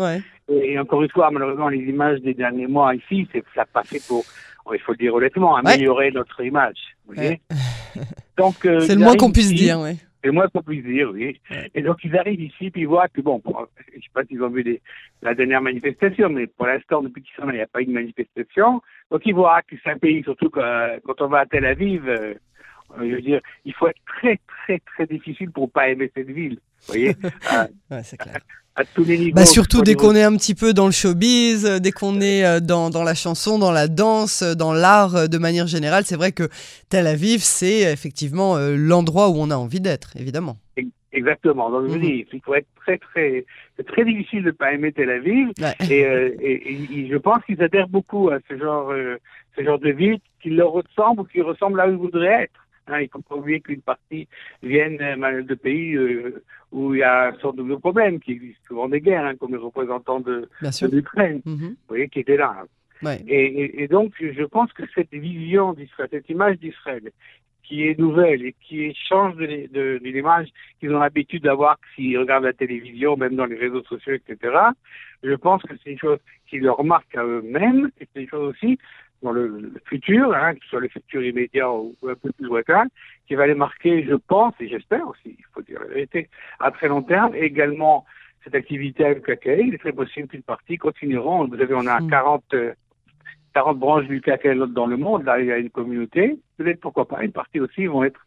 Et, 0.49 0.77
encore 0.77 1.03
une 1.03 1.09
fois, 1.09 1.29
malheureusement, 1.31 1.69
les 1.69 1.79
images 1.79 2.21
des 2.21 2.33
derniers 2.33 2.67
mois 2.67 2.93
ici, 2.95 3.27
c'est 3.31 3.43
ça 3.53 3.65
passé 3.65 4.01
pour, 4.07 4.25
il 4.73 4.79
faut 4.79 4.91
le 4.93 4.97
dire 4.97 5.13
honnêtement, 5.13 5.55
améliorer 5.55 6.11
notre 6.11 6.41
image. 6.43 6.77
Vous 7.07 7.13
voyez 7.13 7.41
Donc, 8.37 8.65
euh, 8.65 8.81
c'est 8.81 8.95
le 8.95 9.01
moins 9.01 9.15
qu'on 9.15 9.31
puisse 9.31 9.53
dire, 9.53 9.79
oui. 9.79 9.97
C'est 10.25 10.31
moins 10.31 10.47
qu'on 10.47 10.63
puisse 10.63 10.83
dire, 10.83 11.11
oui. 11.11 11.39
Et 11.75 11.83
donc, 11.83 12.03
ils 12.03 12.17
arrivent 12.17 12.41
ici, 12.41 12.71
puis 12.71 12.81
ils 12.81 12.87
voient 12.87 13.07
que, 13.07 13.21
bon, 13.21 13.39
je 13.45 13.99
sais 13.99 14.09
pas 14.11 14.23
s'ils 14.23 14.41
ont 14.41 14.49
vu 14.49 14.81
la 15.21 15.35
dernière 15.35 15.61
manifestation, 15.61 16.29
mais 16.29 16.47
pour 16.47 16.65
l'instant, 16.65 17.03
depuis 17.03 17.21
qu'ils 17.21 17.35
sont 17.35 17.45
là, 17.45 17.53
il 17.53 17.57
n'y 17.57 17.61
a 17.61 17.67
pas 17.67 17.83
eu 17.83 17.85
de 17.85 17.91
manifestation. 17.91 18.81
Donc, 19.11 19.21
ils 19.25 19.35
voient 19.35 19.61
que 19.61 19.75
c'est 19.83 19.91
un 19.91 19.99
pays, 19.99 20.23
surtout 20.23 20.49
quand, 20.49 20.97
quand 21.05 21.21
on 21.21 21.27
va 21.27 21.41
à 21.41 21.45
Tel 21.45 21.63
Aviv, 21.63 22.09
euh, 22.09 22.33
je 22.97 23.15
veux 23.15 23.21
dire, 23.21 23.41
il 23.65 23.73
faut 23.73 23.87
être 23.87 24.01
très, 24.05 24.39
très, 24.47 24.79
très 24.79 25.05
difficile 25.05 25.51
pour 25.51 25.69
pas 25.71 25.89
aimer 25.89 26.11
cette 26.15 26.29
ville. 26.29 26.59
Vous 26.87 26.93
voyez 26.93 27.15
ouais, 27.91 28.03
c'est 28.03 28.17
clair 28.17 28.39
à 28.75 28.83
tous 28.83 29.03
les 29.03 29.17
niveaux. 29.17 29.35
Bah 29.35 29.45
surtout 29.45 29.81
dès 29.81 29.95
qu'on 29.95 30.15
est 30.15 30.23
un 30.23 30.35
petit 30.35 30.55
peu 30.55 30.73
dans 30.73 30.85
le 30.85 30.91
showbiz, 30.91 31.65
euh, 31.65 31.79
dès 31.79 31.91
qu'on 31.91 32.19
est 32.21 32.45
euh, 32.45 32.59
dans, 32.59 32.89
dans, 32.89 33.03
la 33.03 33.13
chanson, 33.13 33.57
dans 33.57 33.71
la 33.71 33.87
danse, 33.87 34.41
euh, 34.41 34.53
dans 34.53 34.73
l'art 34.73 35.29
de 35.29 35.37
manière 35.37 35.67
générale, 35.67 36.03
c'est 36.05 36.17
vrai 36.17 36.31
que 36.31 36.49
Tel 36.89 37.07
Aviv, 37.07 37.39
c'est 37.39 37.91
effectivement 37.91 38.57
l'endroit 38.57 39.29
où 39.29 39.35
on 39.37 39.49
a 39.49 39.55
envie 39.55 39.79
d'être, 39.79 40.11
évidemment. 40.17 40.57
Exactement. 41.11 41.69
Donc, 41.69 41.89
je 41.89 41.95
mhm. 41.95 42.01
dis, 42.01 42.25
il 42.31 42.41
faut 42.41 42.55
être 42.55 42.67
très, 42.75 42.97
très, 42.97 43.45
c'est 43.77 43.85
très 43.85 44.03
difficile 44.03 44.41
de 44.41 44.47
ne 44.47 44.51
pas 44.51 44.73
aimer 44.73 44.91
Tel 44.91 45.09
Aviv. 45.09 45.49
Et, 45.89 46.01
et, 46.01 47.07
je 47.09 47.17
pense 47.17 47.43
qu'ils 47.45 47.61
adhèrent 47.63 47.87
beaucoup 47.87 48.29
à 48.29 48.39
ce 48.49 48.57
genre, 48.57 48.93
ce 49.57 49.63
genre 49.63 49.79
de 49.79 49.91
ville 49.91 50.19
qui 50.41 50.49
leur 50.49 50.71
ressemble 50.71 51.21
ou 51.21 51.23
qui 51.23 51.41
ressemble 51.41 51.77
là 51.77 51.87
où 51.87 51.91
ils 51.91 51.97
voudraient 51.97 52.43
être. 52.43 52.64
Hein, 52.87 52.99
il 52.99 53.03
ne 53.03 53.09
faut 53.09 53.21
pas 53.21 53.35
oublier 53.35 53.61
qu'une 53.61 53.81
partie 53.81 54.27
viennent 54.61 55.01
euh, 55.01 55.41
de 55.41 55.55
pays 55.55 55.95
euh, 55.95 56.43
où 56.71 56.93
il 56.93 56.99
y 56.99 57.03
a 57.03 57.29
un 57.29 57.37
sorte 57.39 57.55
de 57.55 57.75
problème, 57.75 58.19
qui 58.19 58.33
existe 58.33 58.63
souvent 58.67 58.87
des 58.87 59.01
guerres, 59.01 59.25
hein, 59.25 59.35
comme 59.35 59.51
les 59.51 59.57
représentants 59.57 60.19
de, 60.19 60.47
l'Ukraine, 60.91 61.41
mm-hmm. 61.45 61.69
vous 61.69 61.75
voyez, 61.87 62.09
qui 62.09 62.19
étaient 62.19 62.37
là. 62.37 62.65
Et, 63.27 63.87
donc, 63.87 64.13
je 64.19 64.43
pense 64.43 64.71
que 64.73 64.83
cette 64.95 65.11
vision 65.11 65.73
d'Israël, 65.73 66.09
cette 66.11 66.29
image 66.29 66.57
d'Israël, 66.57 67.11
qui 67.63 67.87
est 67.87 67.97
nouvelle 67.99 68.45
et 68.45 68.55
qui 68.61 68.93
change 69.09 69.35
de, 69.35 69.67
de, 69.71 69.99
l'image 70.03 70.47
qu'ils 70.79 70.93
ont 70.93 70.99
l'habitude 70.99 71.43
d'avoir 71.43 71.77
s'ils 71.95 72.17
regardent 72.17 72.45
la 72.45 72.53
télévision, 72.53 73.17
même 73.17 73.35
dans 73.35 73.45
les 73.45 73.55
réseaux 73.55 73.83
sociaux, 73.83 74.13
etc. 74.13 74.55
Je 75.23 75.33
pense 75.33 75.63
que 75.63 75.73
c'est 75.83 75.91
une 75.91 75.99
chose 75.99 76.19
qui 76.47 76.59
leur 76.59 76.83
marque 76.83 77.15
à 77.15 77.23
eux-mêmes 77.23 77.89
et 77.99 78.07
c'est 78.13 78.21
une 78.21 78.29
chose 78.29 78.55
aussi 78.55 78.77
dans 79.25 79.33
le, 79.33 79.73
futur, 79.85 80.33
hein, 80.33 80.53
que 80.53 80.63
ce 80.63 80.69
soit 80.69 80.79
le 80.79 80.87
futur 80.87 81.23
immédiat 81.23 81.69
ou 81.71 81.95
un 82.07 82.15
peu 82.15 82.31
plus 82.31 82.45
lointain, 82.45 82.85
qui 83.27 83.35
va 83.35 83.47
les 83.47 83.55
marquer, 83.55 84.05
je 84.05 84.15
pense, 84.15 84.53
et 84.59 84.67
j'espère 84.67 85.07
aussi, 85.07 85.35
il 85.37 85.45
faut 85.53 85.61
dire 85.61 85.79
la 85.81 85.87
vérité, 85.87 86.29
à 86.59 86.71
très 86.71 86.87
long 86.87 87.01
terme, 87.01 87.35
également 87.35 88.05
cette 88.43 88.55
activité 88.55 89.03
avec 89.03 89.23
KKL, 89.23 89.67
il 89.67 89.73
est 89.73 89.79
très 89.79 89.91
possible 89.91 90.27
qu'une 90.27 90.43
partie 90.43 90.77
continueront. 90.77 91.47
Vous 91.47 91.57
savez, 91.57 91.73
on 91.73 91.87
a 91.87 91.99
40, 92.07 92.43
mm. 92.53 92.73
40 93.55 93.75
euh, 93.75 93.79
branches 93.79 94.07
du 94.07 94.21
KKL 94.21 94.67
dans 94.67 94.85
le 94.85 94.97
monde, 94.97 95.23
là, 95.23 95.39
il 95.39 95.47
y 95.47 95.51
a 95.51 95.57
une 95.57 95.71
communauté. 95.71 96.37
Peut-être, 96.57 96.79
pourquoi 96.79 97.07
pas, 97.07 97.23
une 97.23 97.31
partie 97.31 97.59
aussi 97.59 97.87
vont 97.87 98.03
être, 98.03 98.21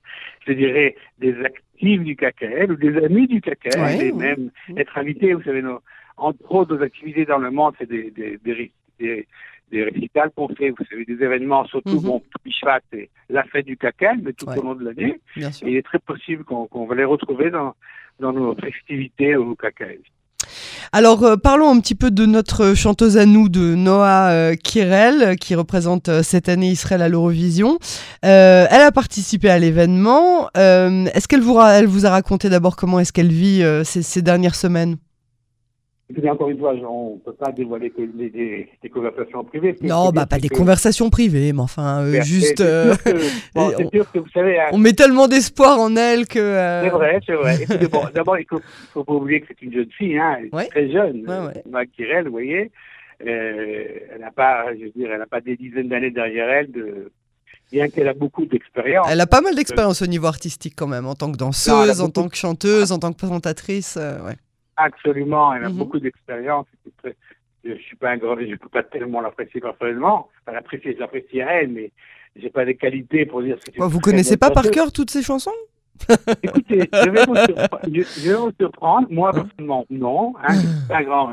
je 0.47 0.53
dirais, 0.53 0.97
des 1.19 1.41
actifs 1.45 2.03
du 2.03 2.17
KKL 2.17 2.73
ou 2.73 2.77
des 2.77 2.97
amis 3.05 3.29
du 3.29 3.41
KKL, 3.41 4.03
et 4.03 4.13
même 4.13 4.51
être 4.77 4.99
invités. 4.99 5.33
Vous 5.35 5.45
savez, 5.45 5.63
nos, 5.63 5.81
entre 6.17 6.53
autres, 6.53 6.75
nos 6.75 6.83
activités 6.83 7.25
dans 7.25 7.39
le 7.39 7.53
monde, 7.53 7.75
c'est 7.79 7.89
des, 7.89 8.11
des, 8.11 8.39
des, 8.39 8.73
des 8.99 9.27
des 9.71 9.85
récitals 9.85 10.31
qu'on 10.35 10.49
fait, 10.49 10.71
vous 10.71 10.85
savez, 10.91 11.05
des 11.05 11.23
événements, 11.23 11.65
surtout, 11.67 12.01
mm 12.01 12.05
bon, 12.05 12.23
Bishvat 12.45 12.81
et 12.93 13.11
la 13.29 13.45
fête 13.45 13.67
du 13.67 13.77
cacao, 13.77 14.15
mais 14.23 14.33
tout 14.33 14.49
au 14.49 14.63
long 14.63 14.75
de 14.75 14.85
l'année. 14.85 15.21
Il 15.37 15.77
est 15.77 15.85
très 15.85 15.99
possible 15.99 16.45
qu'on 16.45 16.87
va 16.87 16.95
les 16.95 17.05
retrouver 17.05 17.51
dans, 17.51 17.75
dans 18.21 18.33
nos 18.33 18.55
festivités 18.55 19.37
au 19.37 19.55
cacao. 19.55 19.87
Alors 20.93 21.23
euh, 21.25 21.37
parlons 21.37 21.69
un 21.69 21.81
petit 21.81 21.95
peu 21.95 22.11
de 22.11 22.25
notre 22.25 22.75
chanteuse 22.75 23.19
à 23.19 23.27
nous, 23.27 23.49
de 23.49 23.75
Noah 23.75 24.31
euh, 24.31 24.55
Kirel, 24.55 25.37
qui 25.37 25.55
représente 25.55 26.09
euh, 26.09 26.23
cette 26.23 26.49
année 26.49 26.69
Israël 26.69 27.03
à 27.03 27.09
l'Eurovision. 27.09 27.79
elle 28.23 28.69
a 28.71 28.93
participé 28.93 29.51
à 29.51 29.59
l'événement. 29.59 30.49
est-ce 30.55 31.29
qu'elle 31.29 31.41
vous, 31.41 31.59
elle 31.61 31.87
vous 31.87 32.07
a 32.07 32.11
raconté 32.11 32.49
d'abord 32.49 32.77
comment 32.77 33.01
est-ce 33.01 33.13
qu'elle 33.13 33.33
vit 33.33 33.63
ces, 33.85 34.03
ces, 34.03 34.23
dernières 34.23 34.55
semaines? 34.55 34.97
Écoutez, 36.11 36.31
encore 36.31 36.49
une 36.49 36.59
fois, 36.59 36.73
on 36.73 37.17
ne 37.17 37.19
peut 37.21 37.35
pas 37.35 37.53
dévoiler 37.53 37.91
que 37.91 38.01
les, 38.01 38.31
des, 38.31 38.89
conversations 38.89 39.45
privées. 39.45 39.77
Non, 39.83 40.09
bah 40.09 40.25
pas 40.25 40.39
des 40.39 40.49
conversations 40.49 41.11
privées, 41.11 41.53
mais 41.53 41.61
enfin, 41.61 42.03
euh, 42.03 42.23
juste. 42.23 42.63
Euh, 42.63 42.95
c'est 43.05 43.91
sûr, 43.91 44.11
que 44.11 44.19
vous 44.19 44.31
savez. 44.33 44.59
Hein. 44.59 44.69
on 44.73 44.79
met 44.79 44.95
tellement 44.95 45.29
d'espoir 45.29 45.79
en 45.79 45.95
elle 45.97 46.27
que. 46.27 46.39
Euh, 46.39 46.85
c'est 46.85 46.89
vrai, 46.89 47.21
c'est 47.27 47.35
vrai. 47.35 47.59
D'abord, 48.15 48.39
il 48.39 48.47
ne 48.51 48.59
faut, 48.95 49.05
pas 49.05 49.13
oublier 49.13 49.43
que 49.43 49.49
c'est 49.49 49.61
une 49.61 49.75
jeune 49.75 49.91
fille, 49.91 50.19
hein, 50.19 50.39
très 50.71 50.91
jeune, 50.91 51.27
ouais, 51.29 51.87
Kirel, 51.95 52.25
vous 52.25 52.31
voyez. 52.31 52.71
elle 53.21 54.19
n'a 54.19 54.31
pas, 54.31 54.65
je 54.75 54.85
veux 54.85 54.91
dire, 54.97 55.11
elle 55.13 55.19
n'a 55.19 55.27
pas 55.27 55.43
des 55.43 55.57
dizaines 55.57 55.89
d'années 55.89 56.11
derrière 56.11 56.49
elle 56.49 56.73
de 56.73 57.13
bien 57.71 57.89
qu'elle 57.91 58.09
a 58.09 58.15
beaucoup 58.15 58.47
d'expérience. 58.47 59.07
Elle 59.11 59.21
a 59.21 59.27
pas 59.27 59.43
mal 59.43 59.55
d'expérience 59.55 60.01
au 60.01 60.07
niveau 60.07 60.27
artistique 60.27 60.73
quand 60.75 60.87
même, 60.87 61.05
en 61.05 61.15
tant 61.15 61.31
que 61.31 61.37
danseuse, 61.37 62.01
en 62.01 62.09
tant 62.09 62.31
que 62.31 62.37
chanteuse, 62.37 62.93
en 62.93 62.99
tant 62.99 63.13
que 63.13 63.19
présentatrice. 63.19 63.97
ouais. 63.97 64.37
Absolument, 64.81 65.53
elle 65.53 65.65
a 65.65 65.69
mhm. 65.69 65.77
beaucoup 65.77 65.99
d'expérience. 65.99 66.67
Je 67.65 67.75
suis 67.75 67.97
pas 67.97 68.11
un 68.11 68.17
grand, 68.17 68.39
je 68.39 68.55
peux 68.55 68.69
pas 68.69 68.85
tellement 68.85 69.21
l'apprécier 69.21 69.61
personnellement. 69.61 70.29
Enfin, 70.41 70.53
l'apprécier, 70.53 70.95
je 70.95 71.01
l'apprécie 71.01 71.43
à 71.43 71.61
elle, 71.61 71.69
mais 71.69 71.91
j'ai 72.37 72.49
pas 72.49 72.65
des 72.65 72.77
qualités 72.77 73.27
pour 73.27 73.43
dire. 73.43 73.59
Que 73.59 73.83
vous 73.83 73.99
connaissez 74.01 74.37
pas 74.37 74.51
par 74.51 74.71
cœur 74.71 74.93
toutes 74.93 75.11
ces 75.11 75.23
chansons? 75.23 75.51
Écoutez, 76.43 76.89
je 76.93 77.11
vais, 77.11 77.25
vous 77.27 77.37
surprendre, 77.37 77.81
je, 77.85 78.29
vais 78.29 78.35
vous 78.35 78.53
surprendre. 78.59 79.09
Moi, 79.11 79.33
personnellement, 79.33 79.87
non. 79.91 80.35
Hein, 80.43 80.55
pas 80.89 81.03
grand. 81.03 81.31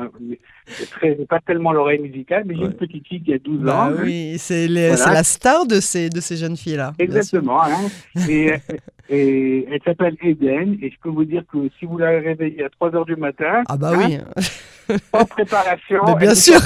Je 1.02 1.06
n'ai 1.06 1.26
pas 1.26 1.40
tellement 1.40 1.72
l'oreille 1.72 2.00
musicale, 2.00 2.44
mais 2.46 2.54
j'ai 2.56 2.62
une 2.62 2.72
petite 2.72 3.06
fille 3.06 3.22
qui 3.22 3.32
a 3.32 3.38
12 3.38 3.60
bah 3.60 3.88
ans. 3.88 3.92
Oui, 4.02 4.36
c'est 4.38 4.68
la 4.68 5.22
star 5.22 5.66
de 5.66 5.80
ces, 5.80 6.10
de 6.10 6.20
ces 6.20 6.36
jeunes 6.36 6.56
filles-là. 6.56 6.92
Exactement. 6.98 7.62
Hein, 7.62 7.88
et, 8.28 8.52
et, 9.08 9.66
elle 9.70 9.80
s'appelle 9.84 10.16
Eden. 10.22 10.78
Et 10.82 10.90
je 10.90 10.96
peux 11.02 11.10
vous 11.10 11.24
dire 11.24 11.42
que 11.52 11.58
si 11.78 11.86
vous 11.86 11.98
la 11.98 12.10
réveillez 12.10 12.64
à 12.64 12.70
3 12.70 12.94
heures 12.94 13.06
du 13.06 13.16
matin. 13.16 13.62
Ah, 13.68 13.76
bah 13.76 13.92
oui. 13.96 14.18
En 15.12 15.24
préparation. 15.24 16.02
Mais 16.06 16.14
bien 16.16 16.34
sûr. 16.34 16.60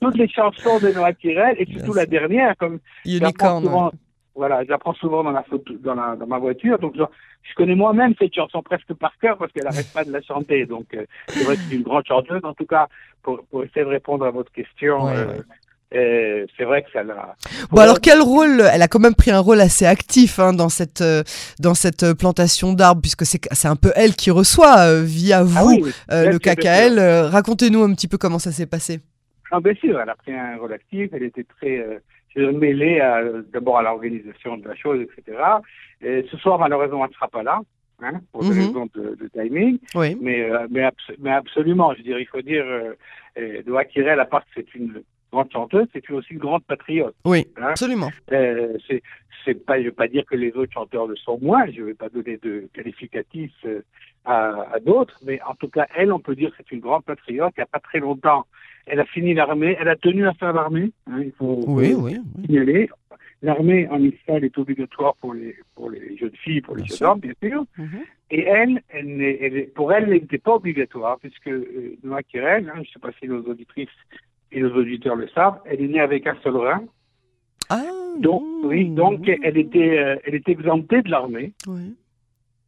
Toutes 0.00 0.16
les 0.16 0.28
chansons 0.28 0.78
de 0.78 0.92
Noah 0.92 1.12
Kirel 1.14 1.56
et 1.58 1.66
surtout 1.66 1.94
la 1.94 2.06
dernière, 2.06 2.56
comme. 2.56 2.78
Unicorn. 3.04 3.90
Voilà, 4.38 4.62
j'apprends 4.68 4.94
souvent 4.94 5.24
dans, 5.24 5.32
la 5.32 5.44
dans, 5.80 5.94
la, 5.96 6.14
dans 6.14 6.26
ma 6.28 6.38
voiture. 6.38 6.78
Donc, 6.78 6.94
je, 6.96 7.54
connais 7.56 7.74
moi-même 7.74 8.14
cette 8.20 8.32
chanson 8.32 8.62
presque 8.62 8.94
par 8.94 9.12
cœur 9.18 9.36
parce 9.36 9.50
qu'elle 9.50 9.64
n'arrête 9.64 9.92
pas 9.92 10.04
de 10.04 10.12
la 10.12 10.22
chanter. 10.22 10.64
Donc, 10.64 10.86
euh, 10.94 11.04
c'est 11.26 11.42
vrai 11.42 11.56
que 11.56 11.62
c'est 11.68 11.74
une 11.74 11.82
grande 11.82 12.06
chanteuse. 12.06 12.44
En 12.44 12.54
tout 12.54 12.64
cas, 12.64 12.86
pour, 13.24 13.44
pour, 13.50 13.64
essayer 13.64 13.84
de 13.84 13.90
répondre 13.90 14.24
à 14.24 14.30
votre 14.30 14.52
question, 14.52 15.08
euh, 15.08 15.24
euh, 15.92 16.46
c'est 16.56 16.62
vrai 16.62 16.84
que 16.84 16.92
ça 16.92 17.02
l'a. 17.02 17.34
Bon, 17.72 17.80
alors 17.80 18.00
quel 18.00 18.20
rôle 18.20 18.62
Elle 18.72 18.82
a 18.82 18.86
quand 18.86 19.00
même 19.00 19.16
pris 19.16 19.32
un 19.32 19.40
rôle 19.40 19.60
assez 19.60 19.86
actif 19.86 20.38
hein, 20.38 20.52
dans 20.52 20.68
cette 20.68 21.02
dans 21.58 21.74
cette 21.74 22.12
plantation 22.12 22.74
d'arbres, 22.74 23.02
puisque 23.02 23.26
c'est 23.26 23.40
c'est 23.50 23.68
un 23.68 23.74
peu 23.74 23.90
elle 23.96 24.14
qui 24.14 24.30
reçoit 24.30 25.02
via 25.02 25.38
ah 25.38 25.42
vous 25.42 25.84
le 26.10 26.38
KKL. 26.38 27.00
Racontez-nous 27.26 27.82
un 27.82 27.92
petit 27.92 28.06
peu 28.06 28.18
comment 28.18 28.38
ça 28.38 28.52
s'est 28.52 28.66
passé. 28.66 29.00
Ah, 29.50 29.58
bien 29.58 29.74
sûr, 29.74 29.98
elle 29.98 30.10
a 30.10 30.14
pris 30.14 30.32
un 30.32 30.58
rôle 30.58 30.74
actif. 30.74 31.10
Elle 31.12 31.24
était 31.24 31.46
très 31.58 31.82
mêlé 32.52 33.00
d'abord 33.52 33.78
à 33.78 33.82
l'organisation 33.82 34.56
de 34.56 34.68
la 34.68 34.74
chose, 34.74 35.00
etc. 35.02 35.38
Et 36.00 36.24
ce 36.30 36.36
soir, 36.36 36.58
malheureusement, 36.58 37.04
elle 37.04 37.10
ne 37.10 37.14
sera 37.14 37.28
pas 37.28 37.42
là, 37.42 37.60
hein, 38.02 38.20
pour 38.32 38.42
des 38.42 38.50
mhm. 38.50 38.58
raisons 38.58 38.88
de, 38.94 39.28
timing. 39.32 39.78
Oui. 39.94 40.16
Mais, 40.20 40.42
euh, 40.42 40.66
mais, 40.70 40.88
mais, 41.18 41.32
absolument, 41.32 41.92
je 41.92 41.98
veux 41.98 42.04
dire, 42.04 42.18
il 42.18 42.26
faut 42.26 42.42
dire, 42.42 42.64
euh, 42.64 43.62
Doha 43.66 43.84
Kirel, 43.84 44.20
à 44.20 44.24
part 44.24 44.44
que 44.44 44.50
c'est 44.54 44.74
une 44.74 45.02
grande 45.32 45.52
chanteuse, 45.52 45.86
c'est 45.92 46.10
aussi 46.10 46.34
une 46.34 46.38
grande 46.38 46.64
patriote. 46.64 47.14
Oui, 47.24 47.46
hein? 47.56 47.68
absolument. 47.70 48.10
Euh, 48.32 48.76
c'est 49.44 49.64
pas, 49.64 49.76
je 49.76 49.82
ne 49.82 49.86
veux 49.86 49.92
pas 49.92 50.08
dire 50.08 50.24
que 50.26 50.36
les 50.36 50.52
autres 50.52 50.72
chanteurs 50.72 51.06
le 51.06 51.16
sont 51.16 51.38
moins, 51.40 51.66
je 51.70 51.80
ne 51.80 51.86
vais 51.86 51.94
pas 51.94 52.08
donner 52.08 52.38
de 52.38 52.68
qualificatifs 52.74 53.52
euh, 53.64 53.80
à, 54.24 54.74
à 54.74 54.80
d'autres, 54.80 55.18
mais 55.24 55.40
en 55.42 55.54
tout 55.54 55.68
cas, 55.68 55.86
elle, 55.96 56.12
on 56.12 56.18
peut 56.18 56.34
dire 56.34 56.50
que 56.50 56.56
c'est 56.58 56.74
une 56.74 56.80
grande 56.80 57.04
patriote. 57.04 57.52
Il 57.56 57.60
n'y 57.60 57.64
a 57.64 57.66
pas 57.66 57.80
très 57.80 58.00
longtemps, 58.00 58.46
elle 58.86 59.00
a 59.00 59.04
fini 59.04 59.34
l'armée, 59.34 59.76
elle 59.80 59.88
a 59.88 59.96
tenu 59.96 60.26
à 60.26 60.34
faire 60.34 60.52
l'armée, 60.52 60.90
hein, 61.06 61.20
il 61.22 61.32
faut 61.32 61.62
oui, 61.66 61.94
oui, 61.94 62.16
signaler. 62.44 62.88
L'armée 63.40 63.86
en 63.88 64.02
Israël 64.02 64.44
est 64.44 64.58
obligatoire 64.58 65.14
pour 65.16 65.32
les, 65.32 65.54
pour 65.76 65.90
les 65.90 66.16
jeunes 66.16 66.34
filles, 66.42 66.60
pour 66.60 66.74
les 66.74 66.84
jeunes 66.84 67.08
hommes, 67.08 67.20
bien 67.20 67.34
sûr. 67.40 67.64
Mhm. 67.76 68.00
Et 68.32 68.42
elle, 68.42 68.82
elle, 68.88 69.20
elle, 69.20 69.68
pour 69.70 69.92
elle, 69.92 70.04
elle 70.04 70.10
n'était 70.10 70.38
pas 70.38 70.56
obligatoire, 70.56 71.18
puisque 71.20 71.46
euh, 71.46 71.96
Noah 72.02 72.24
Kirel, 72.24 72.68
hein, 72.68 72.72
je 72.76 72.80
ne 72.80 72.84
sais 72.86 72.98
pas 73.00 73.12
si 73.20 73.28
nos 73.28 73.42
auditrices 73.42 73.88
et 74.52 74.60
nos 74.60 74.74
auditeurs 74.74 75.16
le 75.16 75.28
savent, 75.28 75.60
elle 75.64 75.80
est 75.80 75.88
née 75.88 76.00
avec 76.00 76.26
un 76.26 76.36
seul 76.42 76.56
rein. 76.56 76.82
Ah, 77.70 77.82
donc, 78.18 78.42
oui, 78.64 78.88
donc 78.88 79.28
elle 79.28 79.58
était, 79.58 79.98
euh, 79.98 80.16
elle 80.24 80.34
était 80.34 80.52
exemptée 80.52 81.02
de 81.02 81.10
l'armée. 81.10 81.52
Oui. 81.66 81.94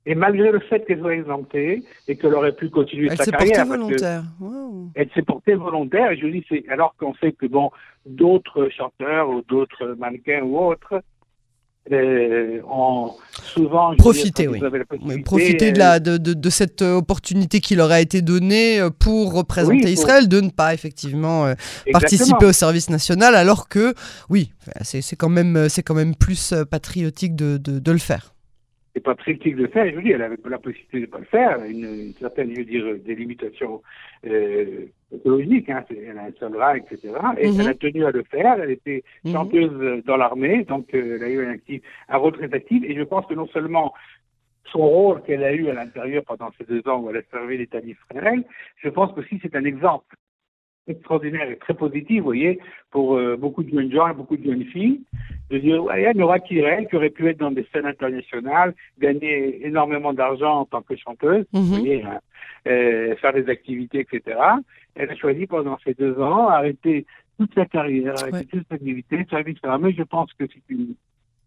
Et 0.07 0.15
malgré 0.15 0.51
le 0.51 0.61
fait 0.61 0.85
qu'elle 0.87 1.01
soit 1.01 1.15
exemptée 1.15 1.83
et 2.09 2.17
qu'elle 2.17 2.35
aurait 2.35 2.55
pu 2.55 2.71
continuer 2.71 3.11
sa 3.11 3.27
carrière. 3.27 3.61
Elle 3.61 3.67
s'est 3.67 3.67
portée 3.67 3.77
volontaire. 3.77 4.23
Elle 4.95 5.11
s'est 5.15 5.23
portée 5.23 5.55
volontaire. 5.55 6.11
Et 6.11 6.17
je 6.17 6.27
dis, 6.27 6.45
c'est 6.49 6.67
alors 6.69 6.95
qu'on 6.97 7.15
sait 7.15 7.33
que 7.33 7.47
bon, 7.47 7.71
d'autres 8.07 8.69
chanteurs 8.71 9.29
ou 9.29 9.43
d'autres 9.43 9.95
mannequins 9.99 10.43
ou 10.43 10.59
autres 10.59 11.03
euh, 11.93 12.61
ont 12.71 13.15
souvent 13.43 13.97
profité, 13.97 14.47
oui. 14.47 14.61
profiter 15.23 15.73
de, 15.73 15.79
la, 15.79 15.99
de, 15.99 16.19
de, 16.19 16.35
de, 16.35 16.51
cette 16.51 16.83
opportunité 16.83 17.61
qui 17.61 17.75
leur 17.75 17.91
a 17.91 18.01
été 18.01 18.23
donnée 18.23 18.79
euh, 18.79 18.91
pour 18.91 19.33
représenter 19.33 19.91
Israël, 19.91 20.29
de 20.29 20.41
ne 20.41 20.51
pas 20.51 20.75
effectivement 20.75 21.47
euh, 21.47 21.55
participer 21.91 22.47
au 22.47 22.53
service 22.53 22.91
national, 22.91 23.35
alors 23.35 23.69
que 23.69 23.95
oui, 24.29 24.53
c'est 24.83 25.17
quand 25.17 25.31
même 25.31 25.69
c'est 25.69 25.83
quand 25.83 25.95
même 25.95 26.15
plus 26.15 26.55
patriotique 26.71 27.35
de, 27.35 27.57
de 27.57 27.93
le 27.93 27.99
faire 27.99 28.35
c'est 28.95 29.03
pas 29.03 29.15
très 29.15 29.35
critique 29.35 29.57
de 29.57 29.67
faire. 29.67 29.89
Je 29.89 29.95
vous 29.95 30.03
dis, 30.03 30.11
elle 30.11 30.23
avait 30.23 30.37
la 30.45 30.59
possibilité 30.59 31.01
de 31.01 31.07
ne 31.07 31.11
pas 31.11 31.19
le 31.19 31.25
faire, 31.25 31.63
une, 31.65 31.85
une 31.85 32.15
certaine, 32.15 32.53
je 32.53 32.59
veux 32.59 32.65
dire, 32.65 32.85
des 32.99 33.15
limitations 33.15 33.83
euh, 34.27 34.87
écologiques. 35.13 35.71
Hein, 35.71 35.85
elle 35.91 36.19
a 36.19 36.25
un 36.25 36.33
seul 36.39 36.57
rat, 36.57 36.77
etc. 36.77 37.15
Et 37.39 37.51
mhm. 37.51 37.61
elle 37.61 37.69
a 37.69 37.75
tenu 37.75 38.05
à 38.05 38.11
le 38.11 38.23
faire. 38.25 38.61
Elle 38.61 38.71
était 38.71 39.05
mhm. 39.25 39.33
chanteuse 39.33 40.05
dans 40.05 40.17
l'armée, 40.17 40.65
donc 40.65 40.93
euh, 40.95 41.17
elle 41.17 41.25
a 41.25 41.29
eu 41.29 41.47
un, 41.47 41.51
actif, 41.51 41.83
un 42.09 42.17
rôle 42.17 42.33
très 42.33 42.53
actif. 42.53 42.83
Et 42.85 42.97
je 42.97 43.03
pense 43.03 43.27
que 43.27 43.35
non 43.35 43.47
seulement 43.49 43.95
son 44.73 44.81
rôle 44.81 45.23
qu'elle 45.23 45.45
a 45.45 45.53
eu 45.53 45.69
à 45.69 45.75
l'intérieur 45.75 46.25
pendant 46.25 46.51
ces 46.59 46.65
deux 46.65 46.87
ans 46.89 47.01
où 47.01 47.11
elle 47.11 47.17
a 47.19 47.23
servi 47.31 47.59
l'État 47.59 47.81
d'Israël, 47.81 48.45
je 48.77 48.89
pense 48.89 49.13
que 49.13 49.21
aussi 49.21 49.39
c'est 49.43 49.57
un 49.57 49.65
exemple 49.65 50.17
extraordinaire 50.91 51.51
et 51.51 51.57
très 51.57 51.75
positif, 51.75 52.19
vous 52.19 52.25
voyez, 52.25 52.59
pour 52.91 53.17
euh, 53.17 53.37
beaucoup 53.37 53.63
de 53.63 53.71
jeunes 53.71 53.93
gens 53.93 54.09
et 54.09 54.15
beaucoup 54.15 54.37
de 54.37 54.45
jeunes 54.45 54.65
filles, 54.65 55.01
de 55.51 55.59
dire, 55.59 55.83
ouais, 55.83 56.01
il 56.01 56.05
y 56.05 56.07
a 56.07 56.15
Nora 56.15 56.39
Kirel 56.39 56.89
qui 56.89 56.97
aurait 56.97 57.11
pu 57.11 57.29
être 57.29 57.39
dans 57.39 57.51
des 57.51 57.67
scènes 57.73 57.87
internationales, 57.87 58.75
gagner 58.99 59.67
énormément 59.67 60.13
d'argent 60.13 60.61
en 60.61 60.65
tant 60.65 60.83
que 60.83 60.97
chanteuse, 60.97 61.47
vous 61.53 61.61
mhm. 61.61 61.67
voyez, 61.67 62.03
hein, 62.05 62.21
euh, 62.69 63.17
faire 63.17 63.33
des 63.33 63.49
activités, 63.49 64.01
etc. 64.01 64.39
Elle 64.95 65.11
a 65.11 65.17
choisi 65.17 65.47
pendant 65.47 65.79
ces 65.85 65.95
deux 65.95 66.19
ans 66.21 66.49
arrêter 66.49 67.07
toute 67.39 67.55
sa 67.55 67.65
carrière, 67.65 68.15
arrêter 68.21 68.47
toute 68.47 68.69
sa 68.69 68.75
activité, 68.75 69.27
service 69.31 69.59
mais 69.81 69.93
je 69.93 70.03
pense 70.03 70.33
que 70.35 70.45
c'est 70.47 70.75
une 70.75 70.95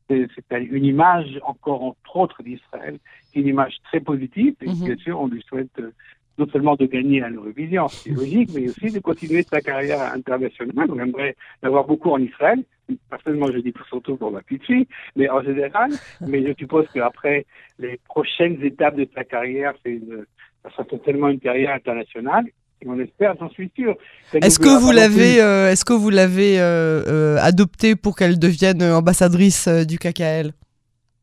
c'est 0.09 0.27
une 0.51 0.85
image 0.85 1.39
encore 1.43 1.83
entre 1.83 2.15
autres 2.17 2.43
d'Israël, 2.43 2.97
une 3.35 3.47
image 3.47 3.75
très 3.85 3.99
positive 3.99 4.55
et 4.61 4.67
mhm. 4.67 4.85
bien 4.85 4.97
sûr 4.97 5.19
on 5.19 5.27
lui 5.27 5.41
souhaite 5.43 5.71
euh, 5.79 5.91
non 6.37 6.47
seulement 6.51 6.75
de 6.75 6.85
gagner 6.85 7.21
à 7.21 7.29
l'Eurovision, 7.29 7.87
c'est 7.87 8.09
logique, 8.21 8.49
mais 8.53 8.69
aussi 8.69 8.91
de 8.91 8.99
continuer 8.99 9.43
sa 9.43 9.61
carrière 9.61 10.01
internationale. 10.13 10.87
On 10.89 10.99
aimerait 10.99 11.35
l'avoir 11.61 11.85
beaucoup 11.85 12.11
en 12.11 12.19
Israël. 12.19 12.63
Personnellement, 13.09 13.51
je 13.51 13.59
dis 13.59 13.73
surtout 13.87 14.17
pour 14.17 14.31
ma 14.31 14.41
petite 14.41 14.65
fille, 14.65 14.87
mais 15.15 15.29
en 15.29 15.41
général. 15.41 15.91
Mais 16.21 16.45
je 16.45 16.53
suppose 16.57 16.85
qu'après 16.93 17.45
les 17.79 17.99
prochaines 18.05 18.61
étapes 18.63 18.95
de 18.95 19.07
sa 19.15 19.23
carrière, 19.23 19.73
c'est 19.83 19.91
une, 19.91 20.25
ça 20.63 20.71
sera 20.71 20.83
totalement 20.85 21.29
une 21.29 21.39
carrière 21.39 21.73
internationale. 21.73 22.45
Et 22.81 22.87
on 22.87 22.99
espère, 22.99 23.35
j'en 23.39 23.49
suis 23.49 23.71
sûr. 23.75 23.95
Est-ce 24.33 24.59
que, 24.59 24.67
vous 24.67 24.91
l'avez, 24.91 25.41
euh, 25.41 25.71
est-ce 25.71 25.85
que 25.85 25.93
vous 25.93 26.09
l'avez 26.09 26.59
euh, 26.59 27.01
euh, 27.07 27.37
adoptée 27.39 27.95
pour 27.95 28.15
qu'elle 28.15 28.37
devienne 28.37 28.83
ambassadrice 28.83 29.67
du 29.87 29.97
KKL 29.97 30.51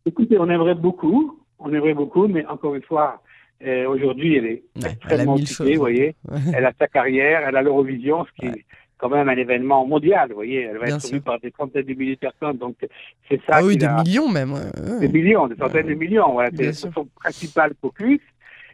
Écoutez, 0.07 0.38
on 0.38 0.49
aimerait 0.49 0.75
beaucoup, 0.75 1.38
on 1.59 1.73
aimerait 1.73 1.95
beaucoup, 1.95 2.26
mais 2.29 2.47
encore 2.47 2.75
une 2.75 2.83
fois, 2.83 3.23
euh, 3.67 3.88
aujourd'hui, 3.88 4.37
elle 4.37 4.47
est 4.47 4.62
extrêmement 4.76 5.35
occupée, 5.35 5.75
vous 5.75 5.81
voyez. 5.81 6.14
elle 6.55 6.64
a 6.64 6.73
sa 6.79 6.87
carrière, 6.87 7.43
elle 7.47 7.57
a 7.57 7.62
l'Eurovision, 7.62 8.25
ce 8.25 8.40
qui 8.40 8.47
est 8.47 8.64
quand 8.97 9.09
même 9.09 9.29
un 9.29 9.37
événement 9.37 9.87
mondial, 9.87 10.29
vous 10.29 10.37
voyez. 10.37 10.62
Elle 10.62 10.79
va 10.79 10.87
être 10.87 11.02
suivie 11.02 11.21
par 11.21 11.40
des 11.40 11.52
centaines 11.57 11.85
de 11.85 11.95
milliers 11.95 12.14
de 12.14 12.21
personnes, 12.21 12.59
donc 12.59 12.76
c'est 13.29 13.40
ça. 13.47 13.57
Ah 13.57 13.64
oui, 13.64 13.76
des 13.76 13.88
millions 13.88 14.29
même. 14.29 14.55
Des 15.00 15.09
millions, 15.09 15.47
des 15.49 15.57
centaines 15.57 15.87
de 15.87 15.95
millions, 15.95 16.33
voilà. 16.33 16.50
C'est 16.55 16.73
son 16.73 17.07
principal 17.17 17.73
focus. 17.81 18.21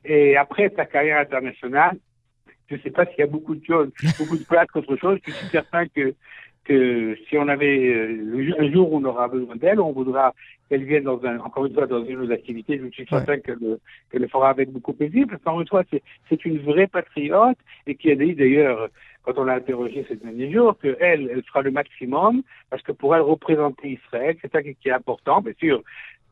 Et 0.05 0.37
après 0.37 0.73
sa 0.76 0.85
carrière 0.85 1.19
internationale, 1.19 1.99
je 2.69 2.75
ne 2.75 2.81
sais 2.81 2.90
pas 2.90 3.07
s'il 3.07 3.19
y 3.19 3.23
a 3.23 3.26
beaucoup 3.26 3.55
de 3.55 3.64
choses, 3.64 3.90
beaucoup 4.19 4.37
de 4.37 4.45
place 4.45 4.66
qu'autre 4.73 4.97
chose. 4.97 5.19
Je 5.26 5.33
suis 5.33 5.49
certain 5.49 5.87
que 5.87 6.14
que 6.67 7.17
si 7.29 7.39
on 7.39 7.49
avait 7.49 7.89
euh, 7.95 8.55
un 8.59 8.71
jour 8.73 8.93
où 8.93 8.99
on 8.99 9.05
aura 9.05 9.29
besoin 9.29 9.57
d'elle, 9.57 9.81
on 9.81 9.93
voudra 9.93 10.35
qu'elle 10.69 10.85
vienne 10.85 11.05
dans 11.05 11.25
un, 11.25 11.39
encore 11.39 11.67
une 11.67 11.75
fois 11.75 11.87
dans 11.87 12.05
une 12.05 12.17
de 12.17 12.27
nos 12.27 12.33
activités. 12.33 12.81
Je 12.83 12.91
suis 12.91 13.07
certain 13.07 13.39
qu'elle 13.39 13.79
que 14.11 14.19
le 14.19 14.29
fera 14.29 14.51
avec 14.51 14.71
beaucoup 14.71 14.93
de 14.93 14.99
plaisir. 14.99 15.27
Parce 15.29 15.41
qu'encore 15.43 15.61
une 15.61 15.69
fois, 15.69 15.85
c'est 16.29 16.45
une 16.45 16.59
vraie 16.59 16.89
patriote 16.89 17.59
et 17.87 17.95
qui 17.95 18.11
a 18.11 18.17
dit 18.17 18.35
d'ailleurs, 18.35 18.89
quand 19.23 19.39
on 19.39 19.45
l'a 19.45 19.55
interrogée 19.55 20.05
ces 20.09 20.17
derniers 20.17 20.53
jours, 20.53 20.77
qu'elle, 20.79 20.97
elle, 21.31 21.43
fera 21.45 21.63
le 21.63 21.71
maximum 21.71 22.43
parce 22.69 22.83
que 22.83 22.93
pour 22.93 23.15
elle 23.15 23.23
représenter 23.23 23.99
Israël, 24.05 24.37
c'est 24.43 24.51
ça 24.51 24.63
qui 24.63 24.77
est 24.85 24.91
important. 24.91 25.41
Bien 25.41 25.55
sûr, 25.59 25.83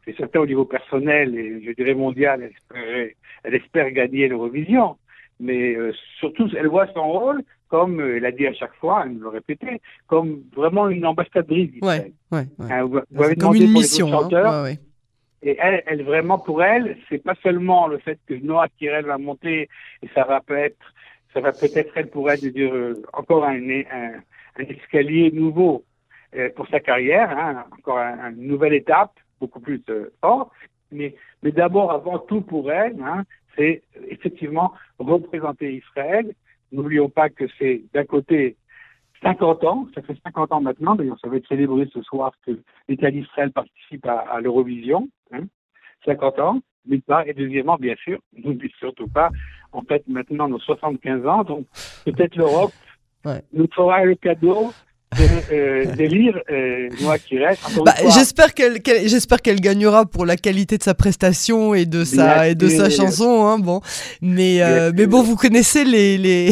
c'est 0.04 0.16
certain 0.16 0.40
au 0.40 0.46
niveau 0.46 0.64
personnel 0.64 1.36
et 1.38 1.64
je 1.64 1.70
dirais 1.72 1.94
mondial, 1.94 2.42
elle 2.42 2.50
espère, 2.50 3.08
elle 3.44 3.54
espère 3.54 3.90
gagner 3.92 4.26
l'Eurovision. 4.28 4.96
mais 5.38 5.76
surtout, 6.18 6.48
elle 6.56 6.68
voit 6.68 6.88
son 6.92 7.08
rôle 7.08 7.42
comme 7.74 8.00
elle 8.00 8.24
a 8.24 8.30
dit 8.30 8.46
à 8.46 8.54
chaque 8.54 8.76
fois, 8.76 9.02
elle 9.04 9.14
nous 9.14 9.22
le 9.22 9.30
répétait, 9.30 9.80
comme 10.06 10.44
vraiment 10.54 10.88
une 10.88 11.04
ambassadrice. 11.04 11.72
Ouais, 11.82 12.12
ouais, 12.30 12.46
ouais. 12.60 13.34
comme 13.34 13.56
une 13.56 13.72
mission. 13.72 14.08
Hein. 14.16 14.76
Et 15.42 15.56
elle, 15.58 15.82
elle, 15.86 16.04
vraiment 16.04 16.38
pour 16.38 16.62
elle, 16.62 16.96
c'est 17.08 17.18
pas 17.18 17.34
seulement 17.42 17.88
le 17.88 17.98
fait 17.98 18.20
que 18.28 18.34
Noah 18.34 18.68
Kirel 18.78 19.06
va 19.06 19.18
monter 19.18 19.68
et 20.02 20.08
ça 20.14 20.22
va 20.22 20.40
peut-être, 20.40 20.86
ça 21.32 21.40
va 21.40 21.50
peut-être 21.50 21.90
elle 21.96 22.10
pour 22.10 22.30
elle 22.30 22.40
de 22.42 22.50
dire 22.50 22.72
encore 23.12 23.44
un, 23.44 23.58
un, 23.58 24.12
un 24.56 24.64
escalier 24.76 25.32
nouveau 25.32 25.84
euh, 26.36 26.50
pour 26.54 26.68
sa 26.68 26.78
carrière, 26.78 27.28
hein, 27.36 27.64
encore 27.76 27.98
une 27.98 28.46
nouvelle 28.46 28.74
étape, 28.74 29.14
beaucoup 29.40 29.58
plus 29.58 29.82
euh, 29.88 30.12
fort. 30.20 30.52
Mais, 30.92 31.16
mais 31.42 31.50
d'abord, 31.50 31.90
avant 31.90 32.20
tout 32.20 32.40
pour 32.40 32.70
elle, 32.70 33.02
hein, 33.02 33.24
c'est 33.56 33.82
effectivement 34.08 34.72
représenter 35.00 35.74
Israël. 35.74 36.32
N'oublions 36.72 37.08
pas 37.08 37.28
que 37.28 37.44
c'est 37.58 37.82
d'un 37.92 38.04
côté 38.04 38.56
50 39.22 39.64
ans, 39.64 39.88
ça 39.94 40.02
fait 40.02 40.16
50 40.22 40.52
ans 40.52 40.60
maintenant, 40.60 40.94
d'ailleurs 40.94 41.18
ça 41.20 41.28
va 41.28 41.36
être 41.36 41.48
célébré 41.48 41.88
ce 41.92 42.02
soir 42.02 42.32
que 42.44 42.58
l'État 42.88 43.10
d'Israël 43.10 43.52
participe 43.52 44.06
à, 44.06 44.40
l'Eurovision, 44.40 45.08
hein, 45.32 45.44
50 46.04 46.38
ans, 46.40 46.60
d'une 46.84 47.00
part, 47.00 47.26
et 47.26 47.32
deuxièmement, 47.32 47.76
bien 47.76 47.94
sûr, 47.96 48.18
n'oublie 48.36 48.70
surtout 48.78 49.08
pas, 49.08 49.30
en 49.72 49.82
fait, 49.82 50.06
maintenant 50.06 50.48
nos 50.48 50.58
75 50.58 51.26
ans, 51.26 51.44
donc 51.44 51.66
peut-être 52.04 52.36
l'Europe 52.36 52.72
nous 53.52 53.68
fera 53.74 54.04
le 54.04 54.14
cadeau 54.16 54.72
de, 55.18 55.54
euh, 55.54 56.06
lire 56.06 56.40
euh, 56.50 56.88
moi 57.00 57.18
qui 57.18 57.38
reste. 57.38 57.62
Bah, 57.84 57.94
j'espère 58.14 58.54
qu'elle, 58.54 58.80
j'espère 59.06 59.42
qu'elle 59.42 59.60
gagnera 59.60 60.06
pour 60.06 60.26
la 60.26 60.36
qualité 60.36 60.78
de 60.78 60.82
sa 60.82 60.94
prestation 60.94 61.74
et 61.74 61.86
de 61.86 62.04
sa 62.04 62.48
et 62.48 62.54
de 62.54 62.68
sa 62.68 62.90
chanson. 62.90 63.46
Hein, 63.46 63.58
bon, 63.58 63.80
mais 64.20 64.62
euh, 64.62 64.92
mais 64.94 65.06
bon, 65.06 65.22
vous 65.22 65.36
connaissez 65.36 65.84
les 65.84 66.18
les 66.18 66.50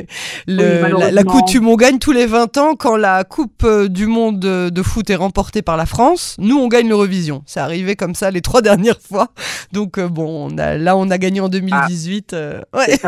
le, 0.46 1.10
la, 1.10 1.24
coutume. 1.24 1.68
On 1.68 1.76
gagne 1.76 1.98
tous 1.98 2.12
les 2.12 2.26
20 2.26 2.56
ans 2.58 2.74
quand 2.74 2.96
la 2.96 3.24
Coupe 3.24 3.66
du 3.88 4.06
Monde 4.06 4.40
de 4.40 4.82
foot 4.82 5.08
est 5.10 5.16
remportée 5.16 5.62
par 5.62 5.76
la 5.76 5.86
France. 5.86 6.36
Nous, 6.38 6.56
on 6.56 6.68
gagne 6.68 6.88
l'Eurovision. 6.88 7.42
C'est 7.46 7.60
arrivé 7.60 7.96
comme 7.96 8.14
ça 8.14 8.30
les 8.30 8.40
trois 8.40 8.62
dernières 8.70 9.00
fois. 9.00 9.28
Donc 9.72 10.00
bon, 10.00 10.50
on 10.50 10.58
a, 10.58 10.76
là, 10.76 10.96
on 10.96 11.10
a 11.10 11.18
gagné 11.18 11.40
en 11.40 11.48
2018. 11.48 12.34
Ah, 12.34 12.78
ouais. 12.78 12.98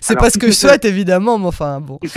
C'est 0.00 0.16
pas 0.18 0.30
ce 0.30 0.38
que 0.38 0.46
je 0.46 0.52
souhaite 0.52 0.84
évidemment, 0.84 1.38
mais 1.38 1.46
enfin 1.46 1.80
bon. 1.80 1.98
Si 2.04 2.08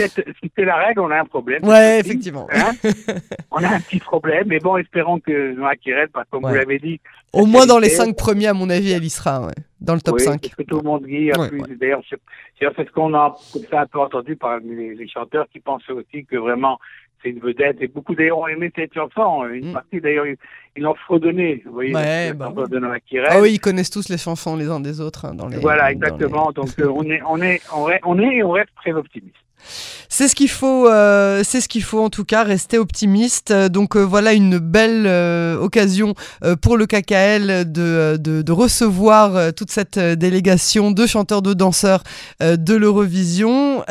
c'est 0.55 0.65
la 0.65 0.75
règle, 0.77 1.01
on 1.01 1.11
a 1.11 1.19
un 1.19 1.25
problème. 1.25 1.48
Ouais, 1.63 1.99
effectivement. 1.99 2.47
Hein 2.51 2.71
on 3.51 3.63
a 3.63 3.67
un 3.67 3.79
petit 3.79 3.99
problème, 3.99 4.45
mais 4.47 4.59
bon, 4.59 4.77
espérons 4.77 5.19
que 5.19 5.53
Noah 5.53 5.75
Kirel, 5.75 6.09
parce 6.09 6.25
que 6.25 6.31
comme 6.31 6.47
vous 6.47 6.53
l'avez 6.53 6.79
dit. 6.79 6.99
Au 7.33 7.45
moins 7.45 7.65
dans 7.65 7.79
les 7.79 7.89
cinq 7.89 8.15
premiers, 8.15 8.47
à 8.47 8.53
mon 8.53 8.69
avis, 8.69 8.91
elle 8.91 9.03
y 9.03 9.09
sera, 9.09 9.45
ouais, 9.45 9.53
dans 9.81 9.93
le 9.95 10.01
top 10.01 10.15
oui, 10.15 10.23
5. 10.23 10.41
Parce 10.41 10.55
que 10.55 10.63
tout 10.63 10.77
le 10.77 10.83
monde 10.83 11.05
dit, 11.05 11.31
d'ailleurs, 11.79 12.01
c'est 12.09 12.87
ce 12.87 12.91
qu'on 12.91 13.13
a 13.13 13.35
ça 13.69 13.81
un 13.81 13.85
peu 13.85 13.99
entendu 13.99 14.35
par 14.35 14.59
les, 14.59 15.07
chanteurs 15.07 15.47
qui 15.51 15.59
pensaient 15.59 15.93
aussi 15.93 16.25
que 16.25 16.37
vraiment 16.37 16.79
c'est 17.21 17.29
une 17.29 17.39
vedette 17.39 17.81
et 17.81 17.87
beaucoup 17.87 18.15
d'ailleurs 18.15 18.39
ont 18.39 18.47
aimé 18.47 18.71
cette 18.75 18.93
chanson. 18.93 19.45
Une 19.45 19.71
mm. 19.71 19.73
partie 19.73 19.99
d'ailleurs 19.99 20.25
ils 20.75 20.83
l'ont 20.83 20.95
fredonné. 20.95 21.61
Vous 21.65 21.73
voyez, 21.73 21.93
ouais, 21.93 22.33
bah 22.33 22.53
oui. 22.55 23.19
Ah 23.27 23.41
oui, 23.41 23.53
ils 23.53 23.59
connaissent 23.59 23.89
tous 23.89 24.07
les 24.09 24.17
chansons 24.17 24.55
les 24.55 24.69
uns 24.69 24.79
des 24.79 25.01
autres 25.01 25.25
hein, 25.25 25.33
dans 25.33 25.47
les. 25.47 25.57
Voilà, 25.57 25.91
exactement. 25.91 26.51
Donc 26.51 26.69
euh, 26.79 26.87
on 26.87 27.03
est 27.03 27.21
on 27.27 27.41
est 27.41 27.61
on 27.75 27.89
est 27.89 27.99
on 28.05 28.19
est 28.19 28.35
et 28.35 28.43
on 28.43 28.51
reste 28.51 28.71
très 28.75 28.93
optimiste. 28.93 29.35
C'est 30.09 30.27
ce 30.27 30.35
qu'il 30.35 30.49
faut, 30.49 30.87
euh, 30.87 31.41
c'est 31.43 31.61
ce 31.61 31.67
qu'il 31.67 31.83
faut 31.83 31.99
en 31.99 32.09
tout 32.09 32.25
cas, 32.25 32.43
rester 32.43 32.77
optimiste. 32.77 33.53
Donc 33.53 33.95
euh, 33.95 34.01
voilà 34.01 34.33
une 34.33 34.59
belle 34.59 35.05
euh, 35.05 35.57
occasion 35.57 36.13
pour 36.61 36.77
le 36.77 36.85
KKL 36.85 37.71
de, 37.71 38.17
de, 38.17 38.51
recevoir 38.51 39.53
toute 39.53 39.69
cette 39.69 39.99
délégation 39.99 40.91
de 40.91 41.05
chanteurs, 41.05 41.41
de 41.41 41.53
danseurs 41.53 42.03
de 42.41 42.75
l'Eurovision. 42.75 43.83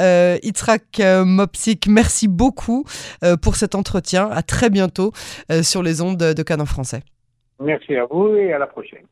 Itrak 0.43 1.01
Mopsik, 1.25 1.87
merci 1.89 2.29
beaucoup 2.29 2.85
pour 3.43 3.57
cet 3.57 3.75
entretien. 3.75 4.29
À 4.31 4.43
très 4.43 4.71
bientôt 4.71 5.13
sur 5.63 5.83
les 5.83 6.03
ondes 6.03 6.19
de 6.19 6.43
Canon 6.43 6.67
français. 6.67 7.03
Merci 7.61 7.97
à 7.97 8.05
vous 8.07 8.35
et 8.35 8.53
à 8.53 8.59
la 8.59 8.67
prochaine. 8.67 9.05